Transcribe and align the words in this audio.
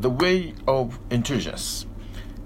the 0.00 0.08
way 0.08 0.54
of 0.66 0.98
intelligence. 1.10 1.84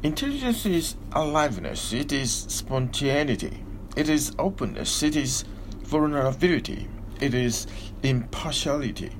Intelligence 0.03 0.67
is 0.67 0.97
aliveness, 1.13 1.93
it 1.93 2.13
is 2.13 2.33
spontaneity, 2.33 3.63
it 3.97 4.09
is 4.09 4.35
openness, 4.41 5.05
it 5.05 5.15
is 5.15 5.45
vulnerability, 5.83 6.89
it 7.21 7.33
is 7.33 7.69
impartiality, 8.03 9.13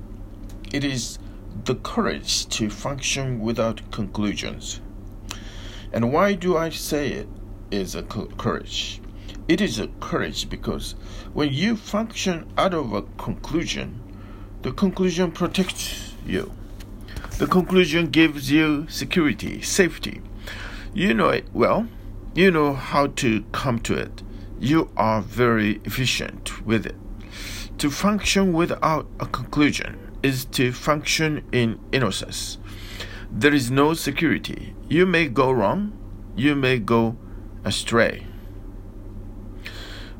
it 0.73 0.83
is 0.83 1.17
the 1.63 1.75
courage 1.75 2.45
to 2.49 2.69
function 2.69 3.39
without 3.39 3.89
conclusions. 3.91 4.81
And 5.93 6.11
why 6.11 6.33
do 6.33 6.57
I 6.57 6.71
say 6.71 7.13
it 7.13 7.29
is 7.71 7.95
a 7.95 8.03
courage? 8.03 9.01
It 9.47 9.61
is 9.61 9.79
a 9.79 9.87
courage 10.01 10.49
because 10.49 10.95
when 11.33 11.53
you 11.53 11.77
function 11.77 12.51
out 12.57 12.73
of 12.73 12.91
a 12.91 13.03
conclusion, 13.17 14.01
the 14.61 14.73
conclusion 14.73 15.31
protects 15.31 16.13
you. 16.25 16.51
The 17.37 17.47
conclusion 17.47 18.11
gives 18.11 18.49
you 18.49 18.87
security, 18.87 19.61
safety. 19.61 20.21
You 20.93 21.13
know 21.13 21.27
it 21.27 21.45
well. 21.51 21.85
You 22.33 22.49
know 22.49 22.73
how 22.73 23.07
to 23.07 23.43
come 23.51 23.79
to 23.79 23.93
it. 23.93 24.23
You 24.57 24.89
are 24.95 25.21
very 25.21 25.81
efficient 25.83 26.65
with 26.65 26.85
it. 26.85 26.95
To 27.79 27.91
function 27.91 28.53
without 28.53 29.07
a 29.19 29.25
conclusion 29.25 29.99
is 30.23 30.45
to 30.45 30.71
function 30.71 31.43
in 31.51 31.77
innocence. 31.91 32.57
There 33.29 33.53
is 33.53 33.69
no 33.69 33.93
security. 33.95 34.73
You 34.87 35.05
may 35.05 35.27
go 35.27 35.51
wrong, 35.51 35.91
you 36.37 36.55
may 36.55 36.79
go 36.79 37.17
astray. 37.65 38.27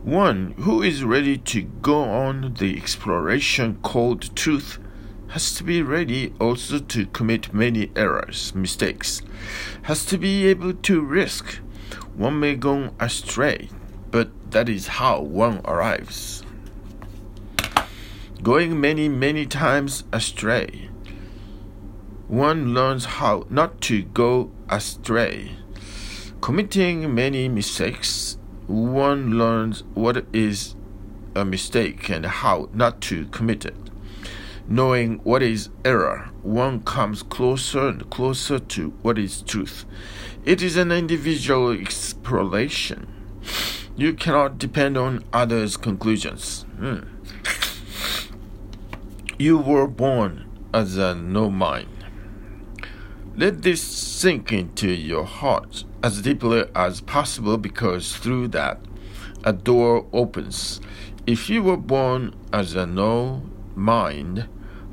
One 0.04 0.54
who 0.58 0.84
is 0.84 1.06
ready 1.06 1.38
to 1.38 1.62
go 1.62 2.04
on 2.04 2.56
the 2.60 2.76
exploration 2.76 3.80
called 3.82 4.36
truth 4.36 4.80
has 5.30 5.54
to 5.56 5.64
be 5.64 5.82
ready 5.82 6.34
also 6.40 6.80
to 6.80 7.06
commit 7.08 7.54
many 7.54 7.92
errors, 7.96 8.54
mistakes, 8.56 9.22
has 9.84 10.06
to 10.06 10.18
be 10.18 10.46
able 10.48 10.74
to 10.74 11.02
risk. 11.02 11.60
One 12.16 12.40
may 12.40 12.56
go 12.56 12.94
astray, 13.00 13.70
but 14.12 14.30
that 14.52 14.70
is 14.70 14.88
how 14.88 15.22
one 15.22 15.62
arrives. 15.66 16.44
Going 18.42 18.80
many, 18.80 19.10
many 19.10 19.46
times 19.46 20.04
astray, 20.12 20.90
one 22.28 22.74
learns 22.74 23.06
how 23.06 23.46
not 23.50 23.82
to 23.82 24.04
go 24.04 24.52
astray. 24.70 25.52
Committing 26.42 27.14
many 27.14 27.50
mistakes 27.50 28.38
one 28.68 29.38
learns 29.38 29.84
what 29.94 30.26
is 30.34 30.76
a 31.36 31.46
mistake 31.46 32.10
and 32.10 32.26
how 32.26 32.70
not 32.74 33.00
to 33.02 33.26
commit 33.28 33.66
it. 33.66 33.76
Knowing 34.68 35.20
what 35.20 35.44
is 35.44 35.70
error, 35.84 36.30
one 36.42 36.82
comes 36.82 37.22
closer 37.22 37.88
and 37.88 38.10
closer 38.10 38.58
to 38.58 38.90
what 39.04 39.20
is 39.20 39.44
truth. 39.44 39.86
It 40.44 40.62
is 40.62 40.76
an 40.76 40.92
individual 40.92 41.72
exploration. 41.72 43.08
You 43.96 44.14
cannot 44.14 44.58
depend 44.58 44.98
on 44.98 45.24
others' 45.32 45.78
conclusions. 45.78 46.66
Hmm. 46.78 47.02
You 49.38 49.58
were 49.58 49.88
born 49.88 50.46
as 50.74 50.98
a 50.98 51.14
no 51.14 51.50
mind. 51.50 51.90
Let 53.38 53.62
this 53.62 53.82
sink 53.82 54.52
into 54.52 54.90
your 54.90 55.26
heart 55.26 55.84
as 56.02 56.22
deeply 56.22 56.64
as 56.74 57.02
possible 57.02 57.58
because 57.58 58.16
through 58.16 58.48
that 58.50 58.80
a 59.44 59.54
door 59.54 60.08
opens. 60.12 60.82
If 61.28 61.50
you 61.50 61.62
were 61.62 61.78
born 61.78 62.34
as 62.52 62.76
a 62.76 62.86
no 62.86 63.44
mind, 63.76 64.48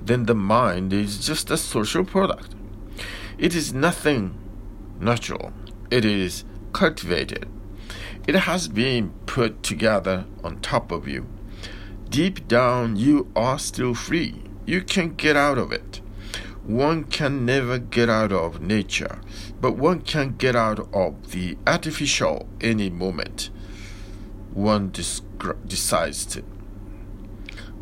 then 0.06 0.26
the 0.26 0.34
mind 0.34 0.92
is 0.92 1.24
just 1.24 1.50
a 1.50 1.56
social 1.56 2.04
product. 2.04 2.54
It 3.38 3.54
is 3.54 3.72
nothing 3.72 4.38
natural, 5.00 5.52
it 5.90 6.04
is 6.04 6.44
cultivated. 6.72 7.48
It 8.26 8.34
has 8.34 8.68
been 8.68 9.10
put 9.26 9.62
together 9.62 10.26
on 10.44 10.60
top 10.60 10.92
of 10.92 11.08
you. 11.08 11.26
Deep 12.08 12.46
down, 12.46 12.96
you 12.96 13.30
are 13.34 13.58
still 13.58 13.94
free. 13.94 14.42
You 14.64 14.82
can 14.82 15.14
get 15.14 15.36
out 15.36 15.58
of 15.58 15.72
it. 15.72 16.00
One 16.64 17.04
can 17.04 17.44
never 17.44 17.78
get 17.78 18.08
out 18.08 18.30
of 18.30 18.60
nature, 18.60 19.20
but 19.60 19.76
one 19.76 20.02
can 20.02 20.36
get 20.36 20.54
out 20.54 20.88
of 20.94 21.32
the 21.32 21.58
artificial 21.66 22.48
any 22.60 22.90
moment 22.90 23.50
one 24.54 24.90
decides 24.90 26.26
to. 26.26 26.44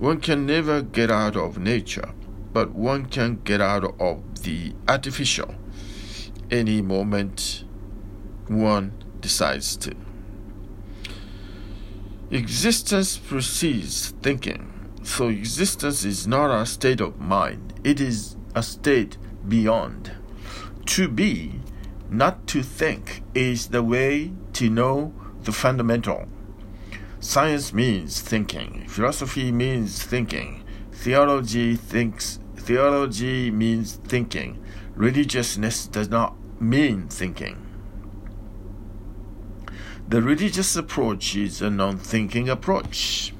One 0.00 0.19
can 0.19 0.47
never 0.47 0.81
get 0.81 1.11
out 1.11 1.37
of 1.37 1.59
nature, 1.59 2.15
but 2.55 2.71
one 2.71 3.05
can 3.05 3.43
get 3.44 3.61
out 3.61 3.84
of 4.00 4.44
the 4.44 4.72
artificial 4.88 5.55
any 6.50 6.81
moment 6.81 7.65
one 8.49 8.94
decides 9.21 9.77
to. 9.77 9.94
Existence 12.31 13.19
precedes 13.19 14.15
thinking, 14.22 14.72
so 15.03 15.28
existence 15.28 16.03
is 16.06 16.27
not 16.27 16.50
a 16.50 16.65
state 16.65 17.03
of 17.03 17.21
mind, 17.21 17.75
it 17.84 18.00
is 18.00 18.37
a 18.55 18.62
state 18.62 19.19
beyond. 19.47 20.12
To 20.87 21.09
be, 21.09 21.61
not 22.09 22.47
to 22.47 22.62
think, 22.62 23.22
is 23.34 23.69
the 23.69 23.82
way 23.82 24.32
to 24.55 24.71
know 24.71 25.12
the 25.43 25.53
fundamental. 25.53 26.27
Science 27.20 27.72
means 27.72 28.20
thinking, 28.20 28.86
philosophy 28.88 29.53
means 29.53 30.03
thinking, 30.03 30.64
theology 30.92 31.76
thinks 31.76 32.38
theology 32.56 33.50
means 33.50 33.94
thinking. 33.94 34.62
Religiousness 34.94 35.86
does 35.86 36.08
not 36.08 36.34
mean 36.60 37.08
thinking. 37.08 37.66
The 40.08 40.22
religious 40.22 40.75
approach 40.76 41.36
is 41.36 41.62
a 41.62 41.70
non 41.70 41.98
thinking 41.98 42.48
approach. 42.48 43.32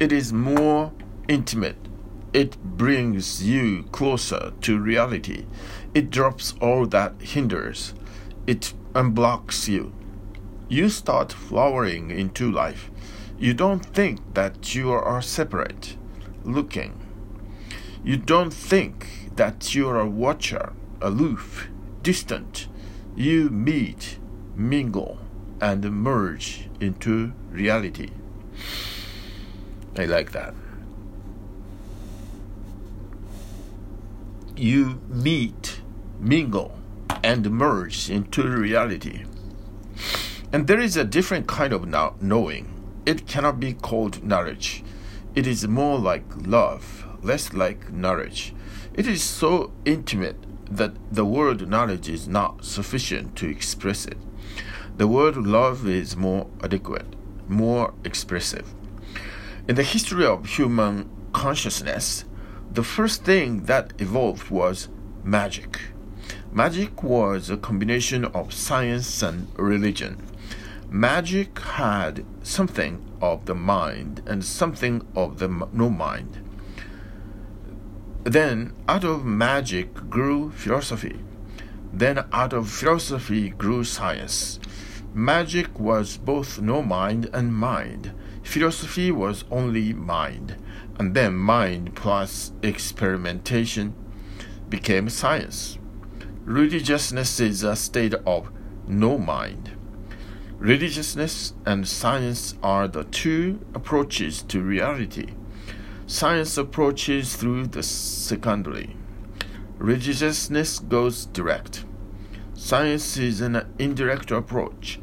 It 0.00 0.12
is 0.12 0.32
more 0.32 0.92
intimate 1.28 1.76
it 2.36 2.62
brings 2.62 3.42
you 3.42 3.84
closer 3.92 4.52
to 4.60 4.78
reality. 4.78 5.46
It 5.94 6.10
drops 6.10 6.52
all 6.60 6.84
that 6.88 7.14
hinders. 7.18 7.94
It 8.46 8.74
unblocks 8.92 9.68
you. 9.68 9.94
You 10.68 10.88
start 10.88 11.32
flowering 11.32 12.10
into 12.10 12.50
life. 12.50 12.90
You 13.38 13.54
don't 13.54 13.84
think 13.84 14.34
that 14.34 14.74
you 14.74 14.90
are 14.92 15.22
separate, 15.22 15.96
looking. 16.44 17.00
You 18.04 18.16
don't 18.16 18.52
think 18.52 19.30
that 19.36 19.74
you 19.74 19.88
are 19.88 20.00
a 20.00 20.08
watcher, 20.08 20.72
aloof, 21.00 21.68
distant. 22.02 22.68
You 23.14 23.50
meet, 23.50 24.18
mingle, 24.54 25.18
and 25.60 25.84
merge 25.92 26.68
into 26.80 27.32
reality. 27.50 28.10
I 29.96 30.04
like 30.04 30.32
that. 30.32 30.54
you 34.56 35.00
meet, 35.08 35.80
mingle, 36.18 36.78
and 37.22 37.50
merge 37.50 38.10
into 38.10 38.48
reality. 38.48 39.24
And 40.56 40.68
there 40.68 40.80
is 40.80 40.96
a 40.96 41.04
different 41.04 41.46
kind 41.46 41.74
of 41.74 41.86
knowing. 42.22 43.02
It 43.04 43.26
cannot 43.26 43.60
be 43.60 43.74
called 43.74 44.24
knowledge. 44.24 44.82
It 45.34 45.46
is 45.46 45.68
more 45.68 45.98
like 45.98 46.24
love, 46.46 47.04
less 47.20 47.52
like 47.52 47.92
knowledge. 47.92 48.54
It 48.94 49.06
is 49.06 49.22
so 49.22 49.74
intimate 49.84 50.38
that 50.74 50.94
the 51.12 51.26
word 51.26 51.68
knowledge 51.68 52.08
is 52.08 52.26
not 52.26 52.64
sufficient 52.64 53.36
to 53.36 53.50
express 53.50 54.06
it. 54.06 54.16
The 54.96 55.06
word 55.06 55.36
love 55.36 55.86
is 55.86 56.16
more 56.16 56.46
adequate, 56.64 57.14
more 57.46 57.92
expressive. 58.02 58.72
In 59.68 59.74
the 59.74 59.82
history 59.82 60.24
of 60.24 60.46
human 60.46 61.10
consciousness, 61.34 62.24
the 62.72 62.82
first 62.82 63.24
thing 63.24 63.64
that 63.64 63.92
evolved 63.98 64.48
was 64.48 64.88
magic. 65.22 65.80
Magic 66.50 67.02
was 67.02 67.50
a 67.50 67.58
combination 67.58 68.24
of 68.24 68.54
science 68.54 69.22
and 69.22 69.48
religion. 69.58 70.25
Magic 70.88 71.58
had 71.58 72.24
something 72.42 73.04
of 73.20 73.46
the 73.46 73.54
mind 73.54 74.22
and 74.26 74.44
something 74.44 75.06
of 75.14 75.38
the 75.38 75.48
no 75.72 75.90
mind. 75.90 76.42
Then, 78.24 78.72
out 78.88 79.04
of 79.04 79.24
magic 79.24 79.94
grew 80.08 80.50
philosophy. 80.50 81.20
Then, 81.92 82.24
out 82.32 82.52
of 82.52 82.70
philosophy 82.70 83.50
grew 83.50 83.84
science. 83.84 84.58
Magic 85.12 85.78
was 85.78 86.16
both 86.16 86.60
no 86.60 86.82
mind 86.82 87.30
and 87.32 87.54
mind. 87.54 88.12
Philosophy 88.42 89.10
was 89.10 89.44
only 89.50 89.92
mind 89.92 90.56
and 90.98 91.14
then 91.14 91.34
mind 91.34 91.94
plus 91.94 92.52
experimentation 92.62 93.94
became 94.68 95.08
science. 95.08 95.78
Religiousness 96.44 97.40
is 97.40 97.62
a 97.62 97.76
state 97.76 98.14
of 98.26 98.50
no 98.86 99.18
mind. 99.18 99.75
Religiousness 100.66 101.52
and 101.64 101.86
science 101.86 102.56
are 102.60 102.88
the 102.88 103.04
two 103.04 103.64
approaches 103.72 104.42
to 104.42 104.60
reality. 104.60 105.28
Science 106.08 106.58
approaches 106.58 107.36
through 107.36 107.68
the 107.68 107.84
secondary. 107.84 108.96
Religiousness 109.78 110.80
goes 110.80 111.26
direct. 111.26 111.84
Science 112.54 113.16
is 113.16 113.40
an 113.40 113.64
indirect 113.78 114.32
approach. 114.32 114.98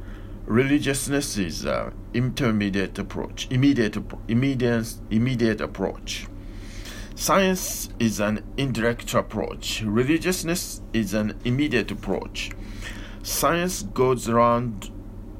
Religiousness 0.45 1.37
is 1.37 1.63
an 1.63 1.93
intermediate 2.13 2.99
approach, 2.99 3.47
immediate, 3.49 3.95
immediate, 4.27 4.95
immediate 5.11 5.61
approach. 5.61 6.27
Science 7.15 7.87
is 7.99 8.19
an 8.19 8.43
indirect 8.57 9.13
approach. 9.13 9.81
Religiousness 9.81 10.81
is 10.91 11.13
an 11.13 11.39
immediate 11.45 11.89
approach. 11.89 12.51
Science 13.21 13.83
goes 13.83 14.27
around 14.27 14.89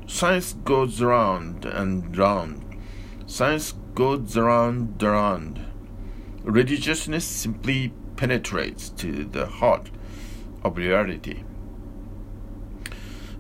science 0.08 0.54
goes 0.64 1.02
round 1.02 1.66
and 1.66 2.16
round. 2.18 2.64
Science 3.26 3.74
goes 3.96 4.38
round 4.38 5.02
and 5.02 5.04
around. 5.04 5.66
Religiousness 6.44 7.26
simply 7.26 7.94
penetrates 8.16 8.90
to 8.90 9.26
the 9.26 9.46
heart 9.46 9.90
of 10.64 10.78
reality. 10.78 11.44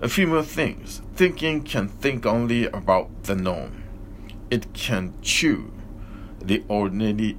A 0.01 0.09
few 0.09 0.27
more 0.27 0.43
things. 0.43 1.01
Thinking 1.15 1.63
can 1.63 1.87
think 1.87 2.25
only 2.25 2.65
about 2.65 3.23
the 3.23 3.35
known. 3.35 3.83
It 4.49 4.73
can 4.73 5.13
chew 5.21 5.71
the 6.39 6.63
ordinary 6.67 7.37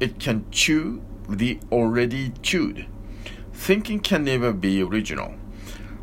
it 0.00 0.18
can 0.18 0.44
chew 0.50 1.00
the 1.28 1.60
already 1.70 2.32
chewed. 2.42 2.86
Thinking 3.52 4.00
can 4.00 4.24
never 4.24 4.52
be 4.52 4.82
original. 4.82 5.34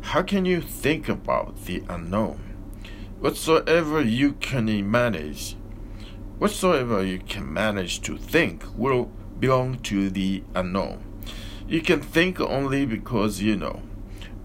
How 0.00 0.22
can 0.22 0.46
you 0.46 0.62
think 0.62 1.06
about 1.06 1.66
the 1.66 1.82
unknown? 1.86 2.49
Whatsoever 3.20 4.00
you 4.00 4.32
can 4.32 4.90
manage, 4.90 5.54
whatsoever 6.38 7.04
you 7.04 7.18
can 7.18 7.52
manage 7.52 8.00
to 8.00 8.16
think 8.16 8.64
will 8.74 9.10
belong 9.38 9.80
to 9.80 10.08
the 10.08 10.42
unknown. 10.54 11.04
You 11.68 11.82
can 11.82 12.00
think 12.00 12.40
only 12.40 12.86
because 12.86 13.42
you 13.42 13.56
know. 13.56 13.82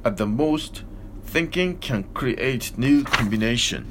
At 0.03 0.17
the 0.17 0.25
most, 0.27 0.83
thinking 1.23 1.77
can 1.77 2.03
create 2.13 2.77
new 2.77 3.05
combination. 3.05 3.87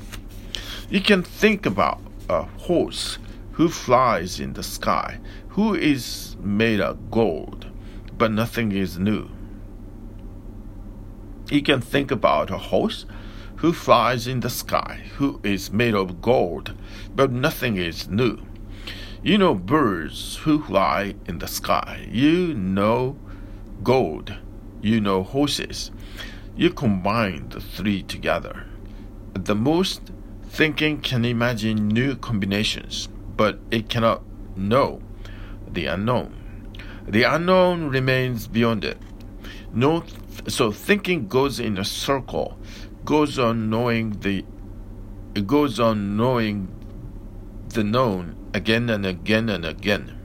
You 0.90 1.00
can 1.00 1.22
think 1.22 1.64
about 1.64 2.02
a 2.28 2.42
horse 2.42 3.16
who 3.52 3.70
flies 3.70 4.38
in 4.38 4.52
the 4.52 4.62
sky, 4.62 5.18
who 5.48 5.74
is 5.74 6.36
made 6.40 6.82
of 6.82 7.10
gold, 7.10 7.68
but 8.18 8.30
nothing 8.30 8.70
is 8.72 8.98
new. 8.98 9.30
You 11.50 11.62
can 11.62 11.80
think 11.80 12.10
about 12.10 12.50
a 12.50 12.58
horse 12.58 13.06
who 13.64 13.72
flies 13.72 14.26
in 14.26 14.40
the 14.40 14.50
sky, 14.50 15.00
who 15.16 15.40
is 15.42 15.72
made 15.72 15.94
of 15.94 16.20
gold, 16.20 16.74
but 17.16 17.32
nothing 17.32 17.78
is 17.78 18.06
new. 18.10 18.38
You 19.22 19.38
know 19.38 19.54
birds 19.54 20.36
who 20.36 20.62
fly 20.62 21.14
in 21.24 21.38
the 21.38 21.48
sky. 21.48 22.06
You 22.10 22.52
know 22.52 23.16
gold. 23.82 24.36
You 24.82 25.00
know 25.00 25.22
horses. 25.22 25.90
You 26.54 26.74
combine 26.74 27.48
the 27.48 27.60
three 27.62 28.02
together. 28.02 28.66
The 29.32 29.54
most, 29.54 30.12
thinking 30.50 31.00
can 31.00 31.24
imagine 31.24 31.88
new 31.88 32.16
combinations 32.16 33.08
but 33.34 33.58
it 33.70 33.88
cannot 33.88 34.20
know 34.58 35.00
the 35.66 35.86
unknown. 35.86 36.34
The 37.08 37.22
unknown 37.22 37.88
remains 37.88 38.46
beyond 38.46 38.84
it. 38.84 38.98
No, 39.72 40.04
so 40.48 40.70
thinking 40.70 41.28
goes 41.28 41.58
in 41.58 41.78
a 41.78 41.84
circle, 41.84 42.58
goes 43.04 43.38
on 43.38 43.68
knowing 43.68 44.18
the, 44.20 44.44
it 45.34 45.46
goes 45.46 45.78
on 45.78 46.16
knowing 46.16 46.68
the 47.68 47.84
known 47.84 48.36
again 48.54 48.88
and 48.88 49.04
again 49.04 49.48
and 49.48 49.64
again. 49.64 50.16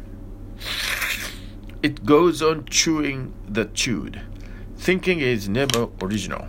It 1.82 2.06
goes 2.06 2.42
on 2.42 2.66
chewing 2.66 3.34
the 3.48 3.66
chewed. 3.66 4.22
Thinking 4.78 5.20
is 5.20 5.50
never 5.50 5.90
original. 6.02 6.48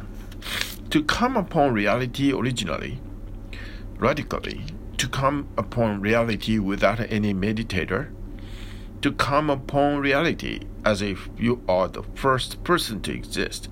To 0.91 1.03
come 1.05 1.37
upon 1.37 1.73
reality 1.73 2.33
originally, 2.33 3.01
radically, 3.97 4.65
to 4.99 5.09
come 5.09 5.49
upon 5.57 6.01
reality 6.01 6.59
without 6.59 7.01
any 7.01 7.33
meditator, 7.33 8.11
to 9.03 9.13
come 9.13 9.49
upon 9.51 10.01
reality 10.01 10.61
as 10.85 11.01
if 11.01 11.29
you 11.39 11.63
are 11.69 11.89
the 11.89 12.03
first 12.15 12.63
person 12.65 13.01
to 13.03 13.13
exist. 13.13 13.69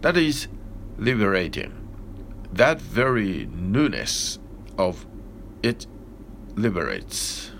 That 0.00 0.16
is 0.16 0.48
liberating. 0.98 1.77
That 2.52 2.80
very 2.80 3.48
newness 3.52 4.38
of 4.76 5.06
it 5.62 5.86
liberates. 6.54 7.50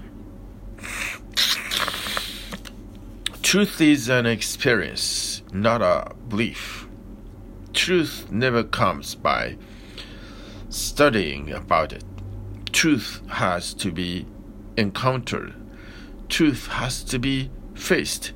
Truth 3.43 3.81
is 3.81 4.09
an 4.09 4.27
experience, 4.27 5.43
not 5.53 5.83
a 5.83 6.15
belief. 6.29 6.87
Truth 7.73 8.31
never 8.31 8.63
comes 8.63 9.15
by 9.15 9.57
studying 10.69 11.51
about 11.53 11.93
it 11.93 12.05
truth 12.79 13.23
has 13.29 13.75
to 13.75 13.91
be 13.91 14.25
encountered, 14.77 15.53
truth 16.29 16.69
has 16.69 17.03
to 17.03 17.19
be 17.19 17.51
faced. 17.75 18.33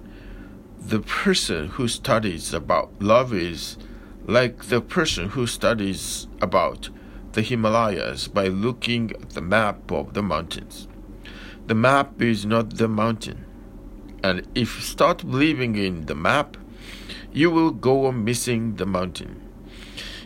The 0.80 0.98
person 0.98 1.68
who 1.68 1.86
studies 1.86 2.52
about 2.52 2.90
love 3.00 3.32
is 3.32 3.76
like 4.26 4.64
the 4.64 4.80
person 4.80 5.30
who 5.30 5.46
studies 5.46 6.28
about 6.40 6.88
the 7.32 7.42
Himalayas 7.42 8.28
by 8.28 8.48
looking 8.48 9.10
at 9.12 9.30
the 9.30 9.40
map 9.40 9.90
of 9.90 10.14
the 10.14 10.22
mountains. 10.22 10.86
The 11.66 11.74
map 11.74 12.20
is 12.20 12.46
not 12.46 12.76
the 12.76 12.88
mountain. 12.88 13.44
And 14.22 14.46
if 14.54 14.76
you 14.76 14.82
start 14.82 15.18
believing 15.18 15.74
in 15.74 16.06
the 16.06 16.14
map, 16.14 16.56
you 17.32 17.50
will 17.50 17.70
go 17.70 18.06
on 18.06 18.24
missing 18.24 18.76
the 18.76 18.86
mountain. 18.86 19.40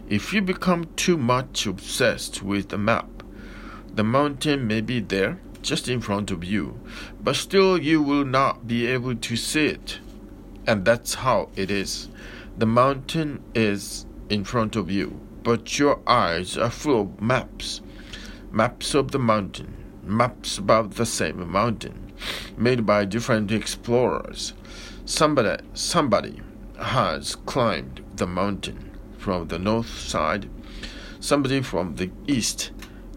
If 0.09 0.33
you 0.33 0.43
become 0.43 0.87
too 0.97 1.17
much 1.17 1.67
obsessed 1.67 2.43
with 2.43 2.69
the 2.69 2.79
map, 2.79 3.09
the 3.95 4.05
mountain 4.05 4.67
may 4.67 4.81
be 4.81 5.01
there, 5.01 5.41
just 5.63 5.89
in 5.89 6.01
front 6.01 6.31
of 6.31 6.45
you, 6.45 6.79
but 7.21 7.35
still 7.35 7.79
you 7.79 8.03
will 8.03 8.25
not 8.25 8.67
be 8.67 8.87
able 8.87 9.17
to 9.17 9.37
see 9.37 9.67
it. 9.67 9.99
And 10.67 10.85
that's 10.85 11.15
how 11.15 11.49
it 11.57 11.71
is. 11.71 12.09
The 12.59 12.67
mountain 12.67 13.43
is 13.55 14.07
in 14.31 14.45
front 14.45 14.77
of 14.77 14.91
you, 14.91 15.21
but 15.43 15.79
your 15.79 16.01
eyes 16.07 16.57
are 16.57 16.71
full 16.71 17.03
of 17.03 17.21
maps. 17.21 17.83
Maps 18.51 18.95
of 18.95 19.11
the 19.11 19.19
mountain, 19.19 19.75
maps 20.03 20.57
about 20.57 20.93
the 20.93 21.07
same 21.07 21.51
mountain, 21.51 22.13
made 22.57 22.87
by 22.87 23.05
different 23.05 23.53
explorers. 23.53 24.55
Somebody, 25.05 25.63
somebody 25.75 26.41
has 26.81 27.35
climbed 27.35 28.03
the 28.15 28.27
mountain 28.27 28.97
from 29.19 29.49
the 29.49 29.59
north 29.59 29.99
side, 29.99 30.49
somebody 31.21 31.61
from 31.61 31.97
the 31.97 32.11
east 32.27 32.73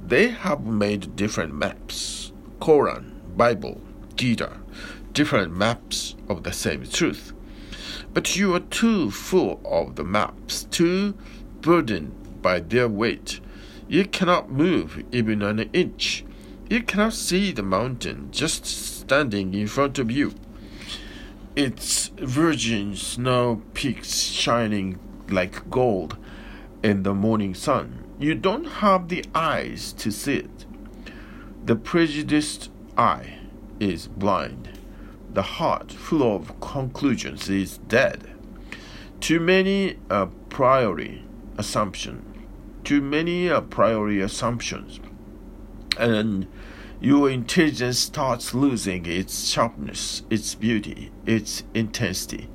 they 0.10 0.30
have 0.30 0.66
made 0.66 1.16
different 1.16 1.54
maps 1.54 2.32
Quran, 2.60 3.38
Bible, 3.38 3.80
Gita, 4.16 4.58
different 5.14 5.56
maps 5.56 6.16
of 6.28 6.42
the 6.42 6.52
same 6.52 6.84
truth. 6.88 7.32
But 8.14 8.36
you 8.36 8.56
are 8.56 8.60
too 8.60 9.12
full 9.12 9.60
of 9.66 9.96
the 9.96 10.04
maps, 10.04 10.64
too 10.66 11.16
burdened 11.62 12.42
by 12.42 12.60
their 12.60 12.88
weight. 12.88 13.40
You 13.88 14.06
cannot 14.06 14.52
move 14.52 15.04
even 15.12 15.42
an 15.42 15.70
inch. 15.74 16.24
You 16.70 16.84
cannot 16.84 17.14
see 17.14 17.52
the 17.52 17.64
mountain 17.64 18.30
just 18.32 18.66
standing 18.66 19.54
in 19.54 19.68
front 19.68 20.00
of 20.00 20.12
you. 20.12 20.34
Its 21.56 22.10
virgin 22.18 22.96
snow 22.96 23.62
peaks 23.74 24.20
shining 24.20 25.00
like 25.30 25.70
gold 25.70 26.18
in 26.84 27.04
the 27.04 27.14
morning 27.14 27.54
sun 27.54 28.06
you 28.20 28.36
don't 28.36 28.66
have 28.66 29.08
the 29.08 29.24
eyes 29.34 29.94
to 29.94 30.12
see 30.12 30.36
it. 30.36 30.66
The 31.64 31.78
prejudiced 31.78 32.70
eye 32.98 33.40
is 33.80 34.08
blind. 34.08 34.79
The 35.32 35.44
heart, 35.44 35.92
full 35.92 36.36
of 36.36 36.60
conclusions, 36.60 37.50
is 37.50 37.78
dead. 37.78 38.32
Too 39.20 39.40
many 39.40 39.98
a 40.10 40.26
priori 40.26 41.24
assumption, 41.58 42.48
too 42.84 43.02
many 43.02 43.48
a 43.48 43.62
priori 43.62 44.22
assumptions, 44.22 45.00
and 45.98 46.48
your 47.02 47.30
intelligence 47.30 48.00
starts 48.00 48.54
losing 48.54 49.06
its 49.06 49.48
sharpness, 49.48 50.24
its 50.30 50.56
beauty, 50.56 51.12
its 51.26 51.64
intensity. 51.74 52.50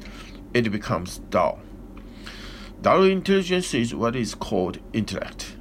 It 0.52 0.70
becomes 0.72 1.18
dull. 1.30 1.60
Dull 2.82 3.04
intelligence 3.04 3.72
is 3.72 3.94
what 3.94 4.16
is 4.16 4.34
called 4.34 4.80
intellect. 4.92 5.56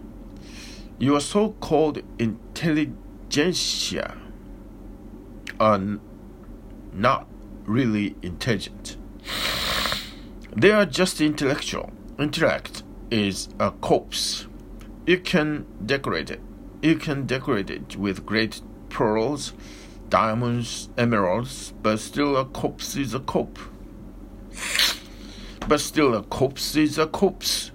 Your 1.00 1.22
so 1.22 1.52
called 1.60 2.02
intelligentsia 2.18 4.18
are 5.60 6.00
not 6.94 7.28
really 7.66 8.16
intelligent. 8.22 8.98
They 10.56 10.72
are 10.72 10.86
just 10.86 11.20
intellectual. 11.22 11.92
Intellect 12.20 12.84
is 13.10 13.50
a 13.60 13.72
corpse. 13.72 14.48
You 15.06 15.20
can 15.20 15.66
decorate 15.86 16.30
it. 16.30 16.42
You 16.82 16.96
can 16.96 17.26
decorate 17.26 17.70
it 17.70 17.96
with 17.96 18.26
great 18.26 18.62
pearls, 18.90 19.54
diamonds, 20.10 20.90
emeralds, 20.98 21.74
but 21.82 22.00
still 22.00 22.38
a 22.38 22.46
corpse 22.46 22.96
is 22.96 23.14
a 23.14 23.20
corpse. 23.20 23.62
But 25.68 25.80
still, 25.80 26.14
a 26.14 26.24
corpse 26.24 26.76
is 26.76 26.98
a 26.98 27.08
corpse. 27.08 27.72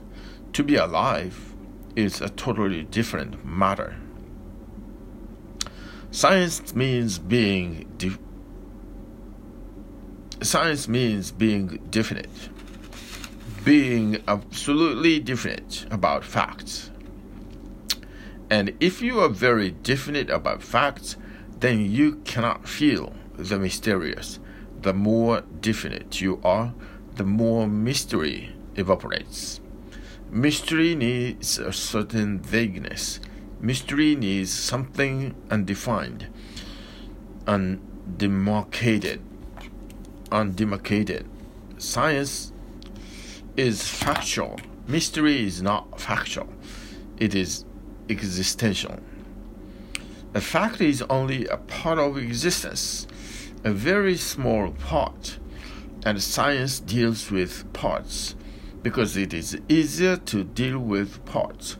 To 0.53 0.63
be 0.63 0.77
alive 0.77 1.55
is 1.97 2.21
a 2.21 2.29
totally 2.29 2.83
different 2.83 3.45
matter. 3.45 3.97
Science 6.11 6.75
means 6.75 7.19
being 7.19 7.91
science 10.43 10.89
means 10.89 11.31
being 11.31 11.79
definite, 11.91 12.49
being 13.65 14.23
absolutely 14.29 15.21
definite 15.21 15.87
about 15.91 16.25
facts. 16.25 16.91
And 18.51 18.75
if 18.81 19.03
you 19.03 19.21
are 19.21 19.29
very 19.29 19.71
definite 19.71 20.31
about 20.31 20.63
facts, 20.63 21.17
then 21.61 21.91
you 21.91 22.17
cannot 22.25 22.69
feel 22.69 23.13
the 23.35 23.59
mysterious. 23.59 24.39
The 24.81 24.95
more 24.95 25.43
definite 25.61 26.21
you 26.21 26.41
are, 26.45 26.73
the 27.17 27.25
more 27.25 27.67
mystery 27.67 28.55
evaporates. 28.77 29.61
Mystery 30.31 30.95
needs 30.95 31.59
a 31.59 31.73
certain 31.73 32.39
vagueness. 32.39 33.19
Mystery 33.61 34.15
needs 34.15 34.53
something 34.53 35.35
undefined, 35.51 36.29
undemarcated, 37.45 39.21
undemarcated. 40.31 41.27
Science 41.79 42.53
is 43.57 43.89
factual. 43.89 44.59
Mystery 44.87 45.45
is 45.45 45.63
not 45.63 46.01
factual. 46.01 46.49
It 47.19 47.35
is 47.35 47.65
existential. 48.09 48.99
A 50.35 50.41
fact 50.41 50.81
is 50.81 51.03
only 51.03 51.47
a 51.47 51.57
part 51.57 51.99
of 51.99 52.17
existence, 52.17 53.07
a 53.65 53.73
very 53.73 54.17
small 54.17 54.71
part, 54.73 55.39
and 56.05 56.23
science 56.23 56.81
deals 56.81 57.31
with 57.31 57.71
parts 57.73 58.37
because 58.83 59.17
it 59.17 59.35
is 59.35 59.59
easier 59.69 60.17
to 60.17 60.45
deal 60.45 60.79
with 60.79 61.25
parts. 61.25 61.77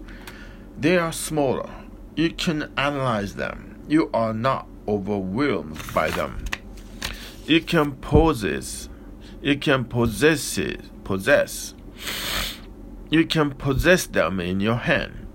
They 0.77 0.99
are 0.99 1.13
smaller. 1.13 1.71
You 2.17 2.31
can 2.31 2.73
analyze 2.77 3.37
them. 3.37 3.81
You 3.89 4.11
are 4.13 4.35
not 4.35 4.67
overwhelmed 4.87 5.81
by 5.95 6.11
them. 6.11 6.48
You 7.49 7.63
can 7.63 7.93
possess. 7.93 8.91
You 9.41 9.57
can 9.57 9.87
possess 9.87 10.59
it, 10.59 10.83
possess. 11.03 11.73
You 13.09 13.25
can 13.25 13.53
possess 13.53 14.07
them 14.07 14.39
in 14.39 14.61
your 14.61 14.75
hand. 14.75 15.27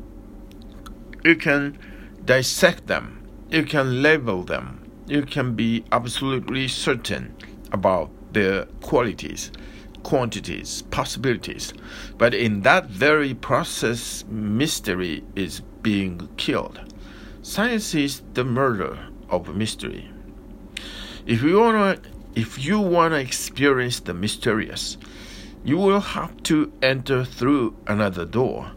You 1.24 1.36
can 1.36 1.80
dissect 2.24 2.86
them. 2.86 3.28
You 3.50 3.64
can 3.64 4.04
label 4.04 4.44
them. 4.44 4.92
You 5.08 5.24
can 5.24 5.56
be 5.56 5.86
absolutely 5.92 6.68
certain 6.68 7.36
about 7.72 8.12
their 8.32 8.66
qualities, 8.84 9.52
quantities, 10.04 10.84
possibilities. 10.92 11.74
But 12.20 12.36
in 12.36 12.62
that 12.62 12.86
very 12.86 13.34
process, 13.34 14.24
mystery 14.30 15.24
is 15.36 15.62
being 15.82 16.30
killed. 16.38 16.80
Science 17.42 17.96
is 17.96 18.22
the 18.36 18.44
murder 18.44 19.00
of 19.30 19.56
mystery. 19.56 20.13
If 21.26 21.42
you 21.42 21.60
wanna, 21.60 22.00
if 22.36 22.66
you 22.66 22.80
wanna 22.80 23.16
experience 23.16 24.02
the 24.02 24.14
mysterious, 24.14 24.98
you 25.64 25.78
will 25.78 26.02
have 26.02 26.44
to 26.44 26.74
enter 26.82 27.24
through 27.24 27.78
another 27.88 28.26
door 28.26 28.72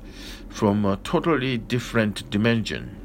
from 0.49 0.85
a 0.85 0.97
totally 0.99 1.59
different 1.59 2.31
dimension. 2.31 2.97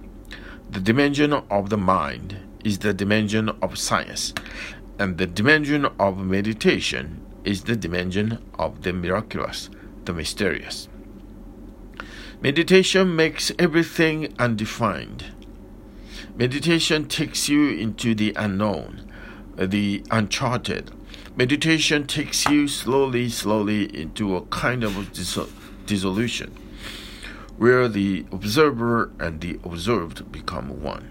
The 0.70 0.80
dimension 0.80 1.34
of 1.34 1.72
the 1.72 1.78
mind 1.78 2.38
is 2.64 2.80
the 2.80 2.94
dimension 2.94 3.50
of 3.64 3.80
science, 3.80 4.36
and 5.00 5.18
the 5.18 5.26
dimension 5.26 5.88
of 6.00 6.20
meditation 6.20 7.26
is 7.44 7.64
the 7.64 7.76
dimension 7.76 8.38
of 8.60 8.84
the 8.84 8.94
miraculous, 8.94 9.72
the 10.06 10.14
mysterious. 10.14 10.88
Meditation 12.42 13.16
makes 13.16 13.52
everything 13.58 14.36
undefined. 14.38 15.26
Meditation 16.36 17.08
takes 17.08 17.50
you 17.50 17.70
into 17.72 18.14
the 18.14 18.34
unknown, 18.36 19.11
the 19.66 20.04
uncharted. 20.12 20.92
Meditation 21.36 22.06
takes 22.08 22.46
you 22.48 22.68
slowly, 22.68 23.30
slowly 23.30 23.86
into 23.96 24.36
a 24.36 24.42
kind 24.48 24.84
of 24.84 25.12
dissolution, 25.86 26.52
where 27.58 27.88
the 27.88 28.26
observer 28.32 29.12
and 29.20 29.42
the 29.42 29.60
observed 29.64 30.32
become 30.32 30.82
one. 30.82 31.08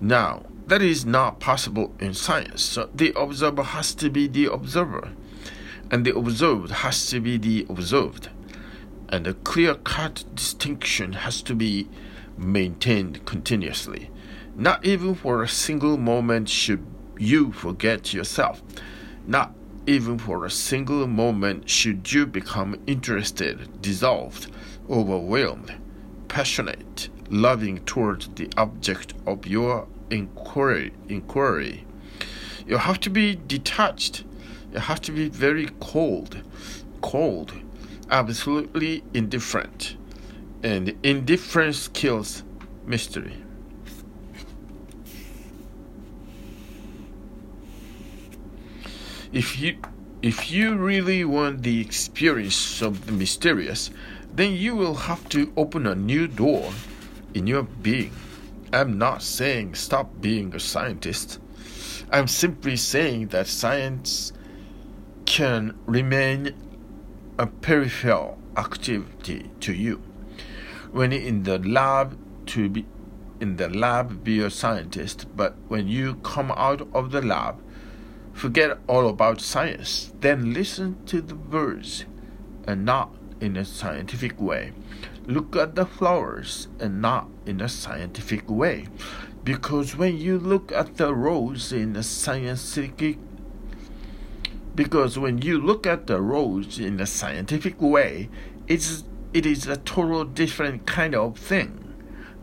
Now, 0.00 0.46
that 0.66 0.82
is 0.82 1.06
not 1.06 1.38
possible 1.38 1.94
in 2.00 2.12
science. 2.12 2.62
So 2.62 2.90
the 2.92 3.12
observer 3.16 3.62
has 3.62 3.94
to 3.94 4.10
be 4.10 4.26
the 4.26 4.46
observer, 4.46 5.12
and 5.90 6.04
the 6.04 6.16
observed 6.16 6.70
has 6.70 7.08
to 7.10 7.20
be 7.20 7.38
the 7.38 7.66
observed. 7.68 8.30
And 9.08 9.26
a 9.26 9.34
clear 9.34 9.74
cut 9.76 10.24
distinction 10.34 11.12
has 11.12 11.40
to 11.42 11.54
be 11.54 11.88
maintained 12.36 13.24
continuously. 13.24 14.10
Not 14.58 14.86
even 14.86 15.14
for 15.14 15.42
a 15.42 15.48
single 15.48 15.98
moment 15.98 16.48
should 16.48 16.86
you 17.18 17.52
forget 17.52 18.14
yourself. 18.14 18.62
Not 19.26 19.52
even 19.86 20.18
for 20.18 20.46
a 20.46 20.50
single 20.50 21.06
moment 21.06 21.68
should 21.68 22.10
you 22.10 22.24
become 22.24 22.80
interested, 22.86 23.82
dissolved, 23.82 24.50
overwhelmed, 24.88 25.74
passionate, 26.28 27.10
loving 27.28 27.80
towards 27.84 28.28
the 28.28 28.48
object 28.56 29.12
of 29.26 29.46
your 29.46 29.88
inquiry. 30.08 30.94
inquiry. 31.06 31.84
You 32.66 32.78
have 32.78 32.98
to 33.00 33.10
be 33.10 33.38
detached. 33.46 34.24
You 34.72 34.78
have 34.78 35.02
to 35.02 35.12
be 35.12 35.28
very 35.28 35.68
cold, 35.80 36.42
cold, 37.02 37.52
absolutely 38.10 39.04
indifferent. 39.12 39.98
And 40.62 40.96
indifference 41.02 41.88
kills 41.88 42.42
mystery. 42.86 43.42
If 49.36 49.60
you 49.60 49.76
if 50.22 50.50
you 50.50 50.76
really 50.76 51.22
want 51.22 51.62
the 51.62 51.78
experience 51.78 52.80
of 52.80 53.04
the 53.04 53.12
mysterious, 53.12 53.90
then 54.32 54.54
you 54.54 54.74
will 54.74 54.94
have 54.94 55.28
to 55.28 55.52
open 55.58 55.86
a 55.86 55.94
new 55.94 56.26
door 56.26 56.72
in 57.34 57.46
your 57.46 57.64
being. 57.64 58.12
I'm 58.72 58.96
not 58.96 59.22
saying 59.22 59.74
stop 59.74 60.22
being 60.22 60.54
a 60.54 60.58
scientist. 60.58 61.38
I'm 62.10 62.28
simply 62.28 62.76
saying 62.76 63.28
that 63.28 63.46
science 63.46 64.32
can 65.26 65.78
remain 65.84 66.54
a 67.38 67.46
peripheral 67.46 68.38
activity 68.56 69.50
to 69.60 69.74
you. 69.74 70.00
When 70.92 71.12
in 71.12 71.42
the 71.42 71.58
lab 71.58 72.16
to 72.54 72.70
be 72.70 72.86
in 73.38 73.56
the 73.56 73.68
lab 73.68 74.24
be 74.24 74.40
a 74.40 74.48
scientist, 74.48 75.26
but 75.36 75.56
when 75.68 75.88
you 75.88 76.14
come 76.22 76.50
out 76.52 76.88
of 76.94 77.10
the 77.10 77.20
lab, 77.20 77.60
forget 78.36 78.78
all 78.86 79.08
about 79.08 79.40
science. 79.40 80.12
Then 80.20 80.52
listen 80.52 81.04
to 81.06 81.20
the 81.20 81.34
birds 81.34 82.04
and 82.66 82.84
not 82.84 83.12
in 83.40 83.56
a 83.56 83.64
scientific 83.64 84.40
way 84.40 84.72
look 85.26 85.56
at 85.56 85.74
the 85.74 85.84
flowers 85.84 86.68
and 86.78 87.02
not 87.02 87.28
in 87.44 87.60
a 87.60 87.68
scientific 87.68 88.48
way. 88.48 88.86
Because 89.44 89.96
when 89.96 90.18
you 90.18 90.38
look 90.38 90.72
at 90.72 90.96
the 90.96 91.14
rose 91.14 91.72
in 91.72 91.96
a 91.96 92.02
scientific 92.02 93.18
because 94.74 95.18
when 95.18 95.40
you 95.40 95.58
look 95.58 95.86
at 95.86 96.06
the 96.06 96.20
rose 96.20 96.78
in 96.78 97.00
a 97.00 97.06
scientific 97.06 97.80
way, 97.80 98.28
it's 98.68 99.04
it 99.32 99.46
is 99.46 99.66
a 99.66 99.78
total 99.78 100.24
different 100.24 100.86
kind 100.86 101.14
of 101.14 101.38
thing 101.38 101.94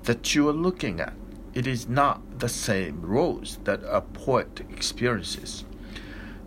that 0.03 0.33
you 0.33 0.49
are 0.49 0.53
looking 0.53 0.99
at. 0.99 1.13
It 1.53 1.67
is 1.67 1.87
not 1.87 2.39
the 2.39 2.49
same 2.49 3.01
rose 3.01 3.59
that 3.65 3.81
a 3.85 4.01
poet 4.01 4.61
experiences. 4.71 5.65